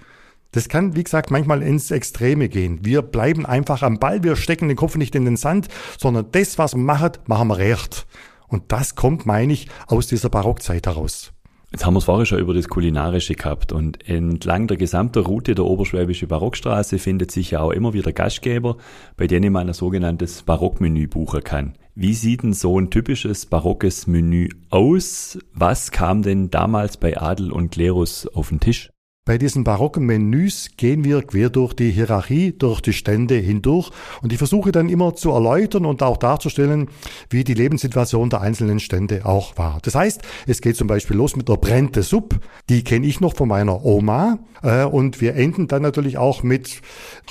Das 0.51 0.69
kann, 0.69 0.95
wie 0.95 1.03
gesagt, 1.03 1.31
manchmal 1.31 1.61
ins 1.61 1.91
Extreme 1.91 2.47
gehen. 2.47 2.79
Wir 2.83 3.01
bleiben 3.01 3.45
einfach 3.45 3.83
am 3.83 3.99
Ball, 3.99 4.23
wir 4.23 4.37
stecken 4.37 4.69
den 4.69 4.77
Kopf 4.77 4.95
nicht 4.95 5.13
in 5.13 5.25
den 5.25 5.35
Sand, 5.35 5.67
sondern 5.99 6.27
das, 6.31 6.57
was 6.57 6.75
wir 6.75 6.81
machen, 6.81 7.11
machen 7.27 7.49
wir 7.49 7.57
recht. 7.57 8.07
Und 8.47 8.71
das 8.71 8.95
kommt, 8.95 9.25
meine 9.25 9.51
ich, 9.51 9.67
aus 9.87 10.07
dieser 10.07 10.29
Barockzeit 10.29 10.87
heraus. 10.87 11.33
Jetzt 11.71 11.85
haben 11.85 11.95
wir 11.95 11.97
es 11.97 12.05
vorher 12.05 12.25
schon 12.25 12.39
über 12.39 12.53
das 12.53 12.69
Kulinarische 12.69 13.35
gehabt 13.35 13.73
und 13.73 14.07
entlang 14.07 14.67
der 14.67 14.77
gesamten 14.77 15.25
Route 15.25 15.55
der 15.55 15.65
Oberschwäbische 15.65 16.25
Barockstraße 16.25 16.99
findet 16.99 17.31
sich 17.31 17.51
ja 17.51 17.59
auch 17.59 17.71
immer 17.71 17.93
wieder 17.93 18.13
Gastgeber, 18.13 18.77
bei 19.17 19.27
denen 19.27 19.51
man 19.51 19.67
ein 19.67 19.73
sogenanntes 19.73 20.43
Barockmenü 20.43 21.07
buchen 21.07 21.43
kann. 21.43 21.73
Wie 21.97 22.13
sieht 22.13 22.43
denn 22.43 22.51
so 22.51 22.77
ein 22.77 22.89
typisches 22.89 23.45
barockes 23.45 24.05
Menü 24.05 24.49
aus? 24.69 25.39
Was 25.53 25.91
kam 25.91 26.23
denn 26.23 26.51
damals 26.51 26.97
bei 26.97 27.17
Adel 27.17 27.53
und 27.53 27.71
Klerus 27.71 28.27
auf 28.27 28.49
den 28.49 28.59
Tisch? 28.59 28.89
Bei 29.27 29.39
diesen 29.39 29.63
barocken 29.63 30.05
Menüs 30.05 30.69
gehen 30.77 31.03
wir 31.03 31.23
quer 31.23 31.49
durch 31.49 31.73
die 31.73 31.89
Hierarchie, 31.89 32.55
durch 32.55 32.79
die 32.79 32.93
Stände 32.93 33.33
hindurch 33.33 33.89
und 34.21 34.31
ich 34.31 34.37
versuche 34.37 34.71
dann 34.71 34.87
immer 34.87 35.15
zu 35.15 35.31
erläutern 35.31 35.87
und 35.87 36.03
auch 36.03 36.17
darzustellen, 36.17 36.89
wie 37.31 37.43
die 37.43 37.55
Lebenssituation 37.55 38.29
der 38.29 38.41
einzelnen 38.41 38.79
Stände 38.79 39.25
auch 39.25 39.57
war. 39.57 39.79
Das 39.81 39.95
heißt, 39.95 40.21
es 40.45 40.61
geht 40.61 40.75
zum 40.75 40.87
Beispiel 40.87 41.17
los 41.17 41.35
mit 41.35 41.49
der 41.49 41.57
Brente 41.57 42.03
Suppe, 42.03 42.39
die 42.69 42.83
kenne 42.83 43.07
ich 43.07 43.19
noch 43.19 43.35
von 43.35 43.47
meiner 43.47 43.83
Oma 43.83 44.37
äh, 44.61 44.83
und 44.83 45.21
wir 45.21 45.33
enden 45.33 45.67
dann 45.67 45.81
natürlich 45.81 46.19
auch 46.19 46.43
mit, 46.43 46.81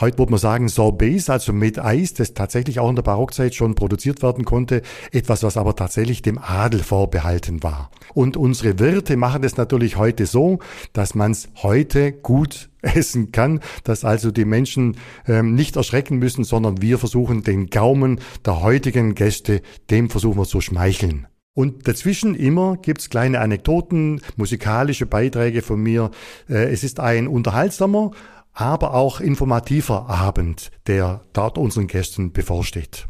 heute 0.00 0.18
würde 0.18 0.32
man 0.32 0.40
sagen, 0.40 0.68
Sorbets, 0.68 1.30
also 1.30 1.52
mit 1.52 1.78
Eis, 1.78 2.12
das 2.12 2.34
tatsächlich 2.34 2.80
auch 2.80 2.90
in 2.90 2.96
der 2.96 3.04
Barockzeit 3.04 3.54
schon 3.54 3.76
produziert 3.76 4.20
werden 4.20 4.44
konnte, 4.44 4.82
etwas, 5.12 5.44
was 5.44 5.56
aber 5.56 5.76
tatsächlich 5.76 6.22
dem 6.22 6.38
Adel 6.38 6.82
vorbehalten 6.82 7.62
war. 7.62 7.92
Und 8.14 8.36
unsere 8.36 8.80
Wirte 8.80 9.16
machen 9.16 9.44
es 9.44 9.56
natürlich 9.56 9.96
heute 9.96 10.26
so, 10.26 10.58
dass 10.92 11.14
man 11.14 11.30
es 11.30 11.48
heute 11.62 11.83
gut 12.12 12.70
essen 12.82 13.32
kann, 13.32 13.60
dass 13.84 14.04
also 14.04 14.30
die 14.30 14.44
Menschen 14.44 14.96
ähm, 15.26 15.54
nicht 15.54 15.76
erschrecken 15.76 16.18
müssen, 16.18 16.44
sondern 16.44 16.82
wir 16.82 16.98
versuchen 16.98 17.42
den 17.42 17.68
Gaumen 17.68 18.20
der 18.44 18.62
heutigen 18.62 19.14
Gäste, 19.14 19.62
dem 19.90 20.10
versuchen 20.10 20.38
wir 20.38 20.46
zu 20.46 20.60
schmeicheln. 20.60 21.26
Und 21.56 21.86
dazwischen 21.86 22.34
immer 22.34 22.76
gibt's 22.76 23.10
kleine 23.10 23.38
Anekdoten, 23.40 24.20
musikalische 24.36 25.06
Beiträge 25.06 25.62
von 25.62 25.80
mir. 25.80 26.10
Äh, 26.48 26.72
es 26.72 26.82
ist 26.82 26.98
ein 26.98 27.28
unterhaltsamer, 27.28 28.10
aber 28.52 28.94
auch 28.94 29.20
informativer 29.20 30.08
Abend, 30.08 30.70
der 30.86 31.22
dort 31.32 31.58
unseren 31.58 31.86
Gästen 31.86 32.32
bevorsteht. 32.32 33.06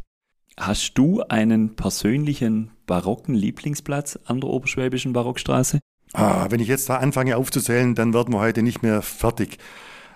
Hast 0.57 0.93
du 0.93 1.21
einen 1.21 1.75
persönlichen 1.75 2.71
barocken 2.85 3.35
Lieblingsplatz 3.35 4.17
an 4.25 4.41
der 4.41 4.49
Oberschwäbischen 4.49 5.11
Barockstraße? 5.11 5.79
Ah, 6.17 6.47
wenn 6.49 6.61
ich 6.61 6.69
jetzt 6.69 6.87
da 6.87 6.95
anfange 6.95 7.35
aufzuzählen, 7.35 7.93
dann 7.93 8.13
werden 8.13 8.33
wir 8.33 8.39
heute 8.39 8.63
nicht 8.63 8.81
mehr 8.81 9.01
fertig. 9.01 9.57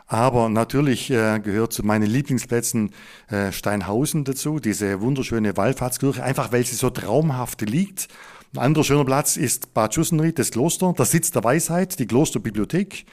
Aber 0.07 0.47
natürlich 0.47 1.11
äh, 1.11 1.39
gehört 1.39 1.73
zu 1.73 1.85
meinen 1.85 2.09
Lieblingsplätzen 2.09 2.91
äh, 3.27 3.51
Steinhausen 3.51 4.23
dazu, 4.23 4.59
diese 4.59 5.01
wunderschöne 5.01 5.57
Wallfahrtskirche, 5.57 6.23
einfach 6.23 6.53
weil 6.53 6.65
sie 6.65 6.75
so 6.75 6.89
traumhaft 6.89 7.61
liegt. 7.61 8.07
Ein 8.55 8.59
anderer 8.59 8.85
schöner 8.85 9.03
Platz 9.03 9.35
ist 9.35 9.73
Bad 9.73 9.93
Schussenried, 9.93 10.39
das 10.39 10.51
Kloster, 10.51 10.93
der 10.97 11.05
Sitz 11.05 11.31
der 11.31 11.43
Weisheit, 11.43 11.99
die 11.99 12.07
Klosterbibliothek. 12.07 13.05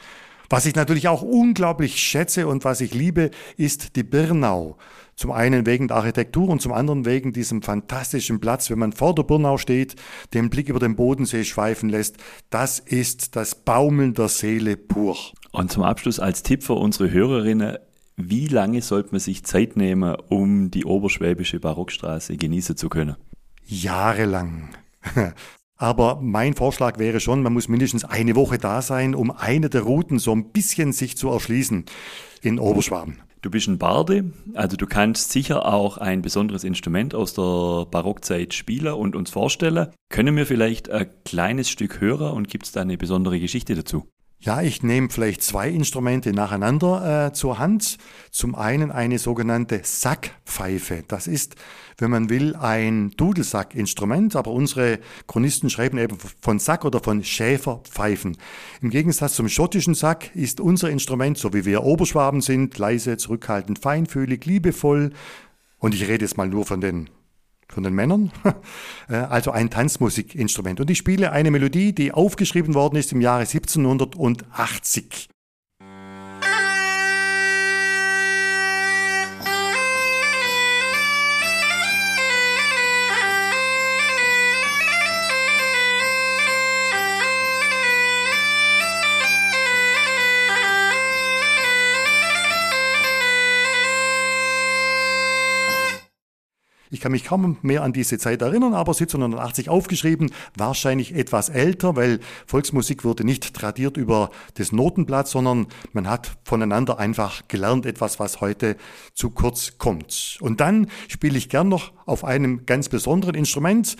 Was 0.49 0.65
ich 0.65 0.77
natürlich 0.77 1.09
auch 1.09 1.23
unglaublich 1.23 1.99
schätze 1.99 2.47
und 2.47 2.65
was 2.65 2.81
ich 2.81 2.95
liebe, 2.95 3.33
ist 3.57 3.97
die 3.97 4.05
Birnau. 4.05 4.79
Zum 5.17 5.33
einen 5.33 5.65
wegen 5.65 5.89
der 5.89 5.97
Architektur 5.97 6.51
und 6.51 6.61
zum 6.61 6.73
anderen 6.73 7.07
wegen 7.07 7.33
diesem 7.33 7.63
fantastischen 7.63 8.39
Platz, 8.39 8.69
wenn 8.69 8.79
man 8.79 8.93
vor 8.93 9.15
der 9.15 9.23
Birnau 9.23 9.57
steht, 9.57 9.97
den 10.35 10.51
Blick 10.51 10.69
über 10.69 10.79
den 10.79 10.95
Bodensee 10.95 11.45
schweifen 11.45 11.89
lässt. 11.89 12.19
Das 12.51 12.79
ist 12.79 13.35
das 13.35 13.55
Baumeln 13.55 14.13
der 14.13 14.29
Seele 14.29 14.77
pur. 14.77 15.17
Und 15.53 15.73
zum 15.73 15.85
Abschluss 15.85 16.21
als 16.21 16.43
Tipp 16.43 16.63
für 16.63 16.75
unsere 16.75 17.11
Hörerinnen, 17.11 17.79
wie 18.17 18.47
lange 18.47 18.83
sollte 18.83 19.13
man 19.13 19.21
sich 19.21 19.43
Zeit 19.43 19.75
nehmen, 19.77 20.17
um 20.29 20.71
die 20.71 20.85
oberschwäbische 20.85 21.61
Barockstraße 21.61 22.37
genießen 22.37 22.77
zu 22.77 22.91
können? 22.91 23.17
Jahrelang. 23.65 24.69
Aber 25.79 26.21
mein 26.23 26.55
Vorschlag 26.55 26.99
wäre 26.99 27.21
schon, 27.21 27.43
man 27.43 27.55
muss 27.55 27.69
mindestens 27.69 28.05
eine 28.05 28.37
Woche 28.37 28.59
da 28.59 28.83
sein, 28.83 29.15
um 29.15 29.31
eine 29.31 29.71
der 29.71 29.83
Routen 29.83 30.19
so 30.19 30.33
ein 30.33 30.53
bisschen 30.53 30.93
sich 30.93 31.17
zu 31.17 31.31
erschließen 31.31 31.87
in 32.43 32.59
Oberschwaben. 32.59 33.19
Du 33.47 33.51
bist 33.53 33.69
ein 33.69 33.79
Barde, 33.79 34.33
also 34.55 34.77
du 34.77 34.89
kannst 34.89 35.31
sicher 35.31 35.73
auch 35.73 35.99
ein 35.99 36.21
besonderes 36.21 36.65
Instrument 36.65 37.15
aus 37.15 37.33
der 37.33 37.87
Barockzeit 37.89 38.55
spielen 38.55 38.95
und 38.95 39.15
uns 39.15 39.31
vorstellen. 39.31 39.93
Können 40.09 40.35
wir 40.35 40.47
vielleicht 40.47 40.91
ein 40.91 41.07
kleines 41.25 41.71
Stück 41.71 42.01
hören 42.01 42.33
und 42.33 42.49
gibt 42.49 42.67
es 42.67 42.73
da 42.73 42.81
eine 42.81 42.99
besondere 42.99 43.39
Geschichte 43.39 43.77
dazu? 43.77 44.09
Ja, 44.39 44.61
ich 44.61 44.83
nehme 44.83 45.09
vielleicht 45.09 45.43
zwei 45.43 45.71
Instrumente 45.71 46.33
nacheinander 46.33 47.29
äh, 47.29 47.33
zur 47.33 47.59
Hand. 47.59 47.97
Zum 48.31 48.55
einen 48.55 48.93
eine 48.93 49.19
sogenannte 49.19 49.81
Sackpfeife. 49.83 51.05
Das 51.09 51.27
ist, 51.27 51.57
wenn 51.97 52.11
man 52.11 52.29
will, 52.29 52.55
ein 52.55 53.13
Dudelsackinstrument, 53.17 54.37
aber 54.37 54.51
unsere 54.51 54.99
Chronisten 55.27 55.71
schreiben 55.71 55.97
eben 55.97 56.19
von 56.43 56.59
Sack 56.59 56.85
oder 56.85 57.03
von 57.03 57.25
Schäferpfeifen. 57.25 58.37
Im 58.83 58.91
Gegensatz 58.91 59.35
zum 59.35 59.49
schottischen 59.49 59.95
Sack 59.95 60.37
ist 60.37 60.61
unser 60.61 60.91
Instrument, 60.91 61.39
so 61.39 61.55
wie 61.55 61.65
wir 61.65 61.83
Oberschwaben 61.83 62.43
sind, 62.43 62.77
leise, 62.77 63.17
zurückhaltend, 63.17 63.79
feinfühlig, 63.79 64.45
liebevoll. 64.45 65.13
Und 65.79 65.95
ich 65.95 66.07
rede 66.09 66.27
jetzt 66.27 66.37
mal 66.37 66.49
nur 66.49 66.67
von 66.67 66.83
den 66.83 67.09
von 67.69 67.83
den 67.83 67.95
Männern, 67.95 68.33
äh, 69.09 69.17
also 69.17 69.51
ein 69.51 69.71
Tanzmusikinstrument. 69.71 70.81
Und 70.81 70.91
ich 70.91 70.99
spiele 70.99 71.33
eine 71.33 71.51
Melodie, 71.51 71.95
die 71.95 72.13
aufgeschrieben 72.13 72.75
worden 72.75 72.97
ist 72.97 73.13
im 73.13 73.21
Jahre 73.21 73.43
1780. 73.43 75.29
kann 97.07 97.13
mich 97.13 97.23
kaum 97.23 97.57
mehr 97.63 97.85
an 97.85 97.93
diese 97.93 98.19
Zeit 98.19 98.43
erinnern, 98.43 98.75
aber 98.75 98.91
1780 98.91 99.69
aufgeschrieben, 99.69 100.33
wahrscheinlich 100.57 101.15
etwas 101.15 101.51
älter, 101.51 101.95
weil 101.95 102.19
Volksmusik 102.49 103.05
wurde 103.05 103.23
nicht 103.23 103.55
tradiert 103.55 103.97
über 103.97 104.31
das 104.55 104.73
Notenblatt, 104.73 105.29
sondern 105.29 105.69
man 105.93 106.11
hat 106.11 106.37
voneinander 106.43 106.99
einfach 106.99 107.47
gelernt, 107.47 107.87
etwas, 107.87 108.19
was 108.19 108.41
heute 108.41 108.77
zu 109.15 109.31
kurz 109.31 109.79
kommt. 109.79 110.37
Und 110.41 110.59
dann 110.59 110.89
spiele 111.07 111.39
ich 111.39 111.49
gern 111.49 111.69
noch 111.69 111.93
auf 112.07 112.25
einem 112.25 112.67
ganz 112.67 112.89
besonderen 112.89 113.37
Instrument. 113.37 113.97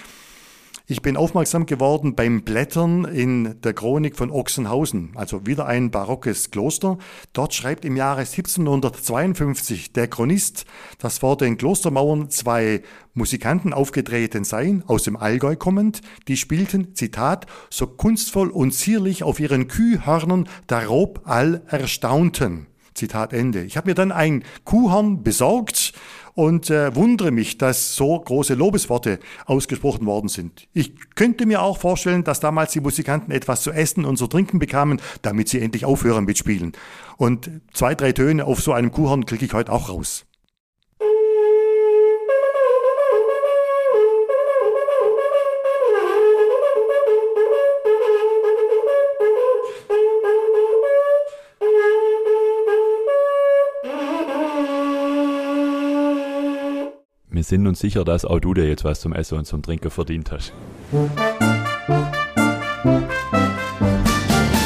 Ich 0.89 1.03
bin 1.03 1.17
aufmerksam 1.17 1.67
geworden 1.67 2.15
beim 2.15 2.43
Blättern 2.43 3.07
in 3.07 3.61
der 3.61 3.73
Chronik 3.73 4.15
von 4.15 4.31
Ochsenhausen, 4.31 5.11
also 5.17 5.45
wieder 5.45 5.67
ein 5.67 5.91
barockes 5.91 6.53
Kloster. 6.53 6.99
Dort 7.33 7.55
schreibt 7.55 7.85
im 7.85 7.97
Jahre 7.97 8.21
1752 8.21 9.93
der 9.95 10.07
Chronist, 10.07 10.65
dass 10.99 11.19
vor 11.19 11.39
den 11.39 11.57
Klostermauern 11.57 12.31
zwei 12.31 12.83
Musikanten 13.15 13.73
aufgetreten 13.73 14.45
seien, 14.45 14.85
aus 14.87 15.03
dem 15.03 15.17
Allgäu 15.17 15.57
kommend, 15.57 16.03
die 16.29 16.37
spielten, 16.37 16.95
Zitat, 16.95 17.47
so 17.69 17.89
kunstvoll 17.89 18.51
und 18.51 18.71
zierlich 18.71 19.25
auf 19.25 19.41
ihren 19.41 19.67
Kühhörnern 19.67 20.49
darob 20.69 21.23
all 21.25 21.63
erstaunten. 21.67 22.69
Zitat 22.95 23.33
Ende. 23.33 23.65
Ich 23.65 23.77
habe 23.77 23.91
mir 23.91 23.95
dann 23.95 24.13
ein 24.13 24.45
Kuhhorn 24.65 25.25
besorgt 25.25 25.95
und 26.37 26.71
äh, 26.71 26.95
wundere 26.95 27.33
mich, 27.33 27.59
dass 27.59 27.97
so 27.97 28.21
große 28.21 28.55
Lobesworte 28.55 29.19
ausgesprochen 29.47 30.07
worden 30.07 30.29
sind. 30.29 30.69
Ich 30.75 30.93
könnte 31.17 31.47
mir 31.47 31.63
auch 31.63 31.79
vorstellen, 31.79 32.23
dass 32.25 32.41
damals 32.41 32.73
die 32.73 32.81
Musikanten 32.81 33.33
etwas 33.33 33.63
zu 33.63 33.73
essen 33.73 34.05
und 34.05 34.19
zu 34.19 34.27
trinken 34.27 34.59
bekamen, 34.59 35.01
damit 35.23 35.49
sie 35.49 35.61
endlich 35.61 35.87
aufhören 35.87 36.27
mit 36.27 36.37
Spielen. 36.37 36.73
Und 37.17 37.51
zwei, 37.73 37.95
drei 37.95 38.13
Töne 38.13 38.45
auf 38.45 38.61
so 38.61 38.73
einem 38.73 38.93
Kuhhorn 38.93 39.25
kriege 39.25 39.47
ich 39.47 39.55
heute 39.55 39.73
auch 39.73 39.89
raus. 39.89 40.26
Sind 57.49 57.67
uns 57.67 57.79
sicher, 57.79 58.05
dass 58.05 58.25
auch 58.25 58.41
du 58.41 58.55
dir 58.55 58.67
jetzt 58.67 58.85
was 58.85 59.01
zum 59.01 59.13
Essen 59.13 59.39
und 59.39 59.47
zum 59.47 59.63
Trinken 59.63 59.91
verdient 59.91 60.33
hast. 60.33 60.53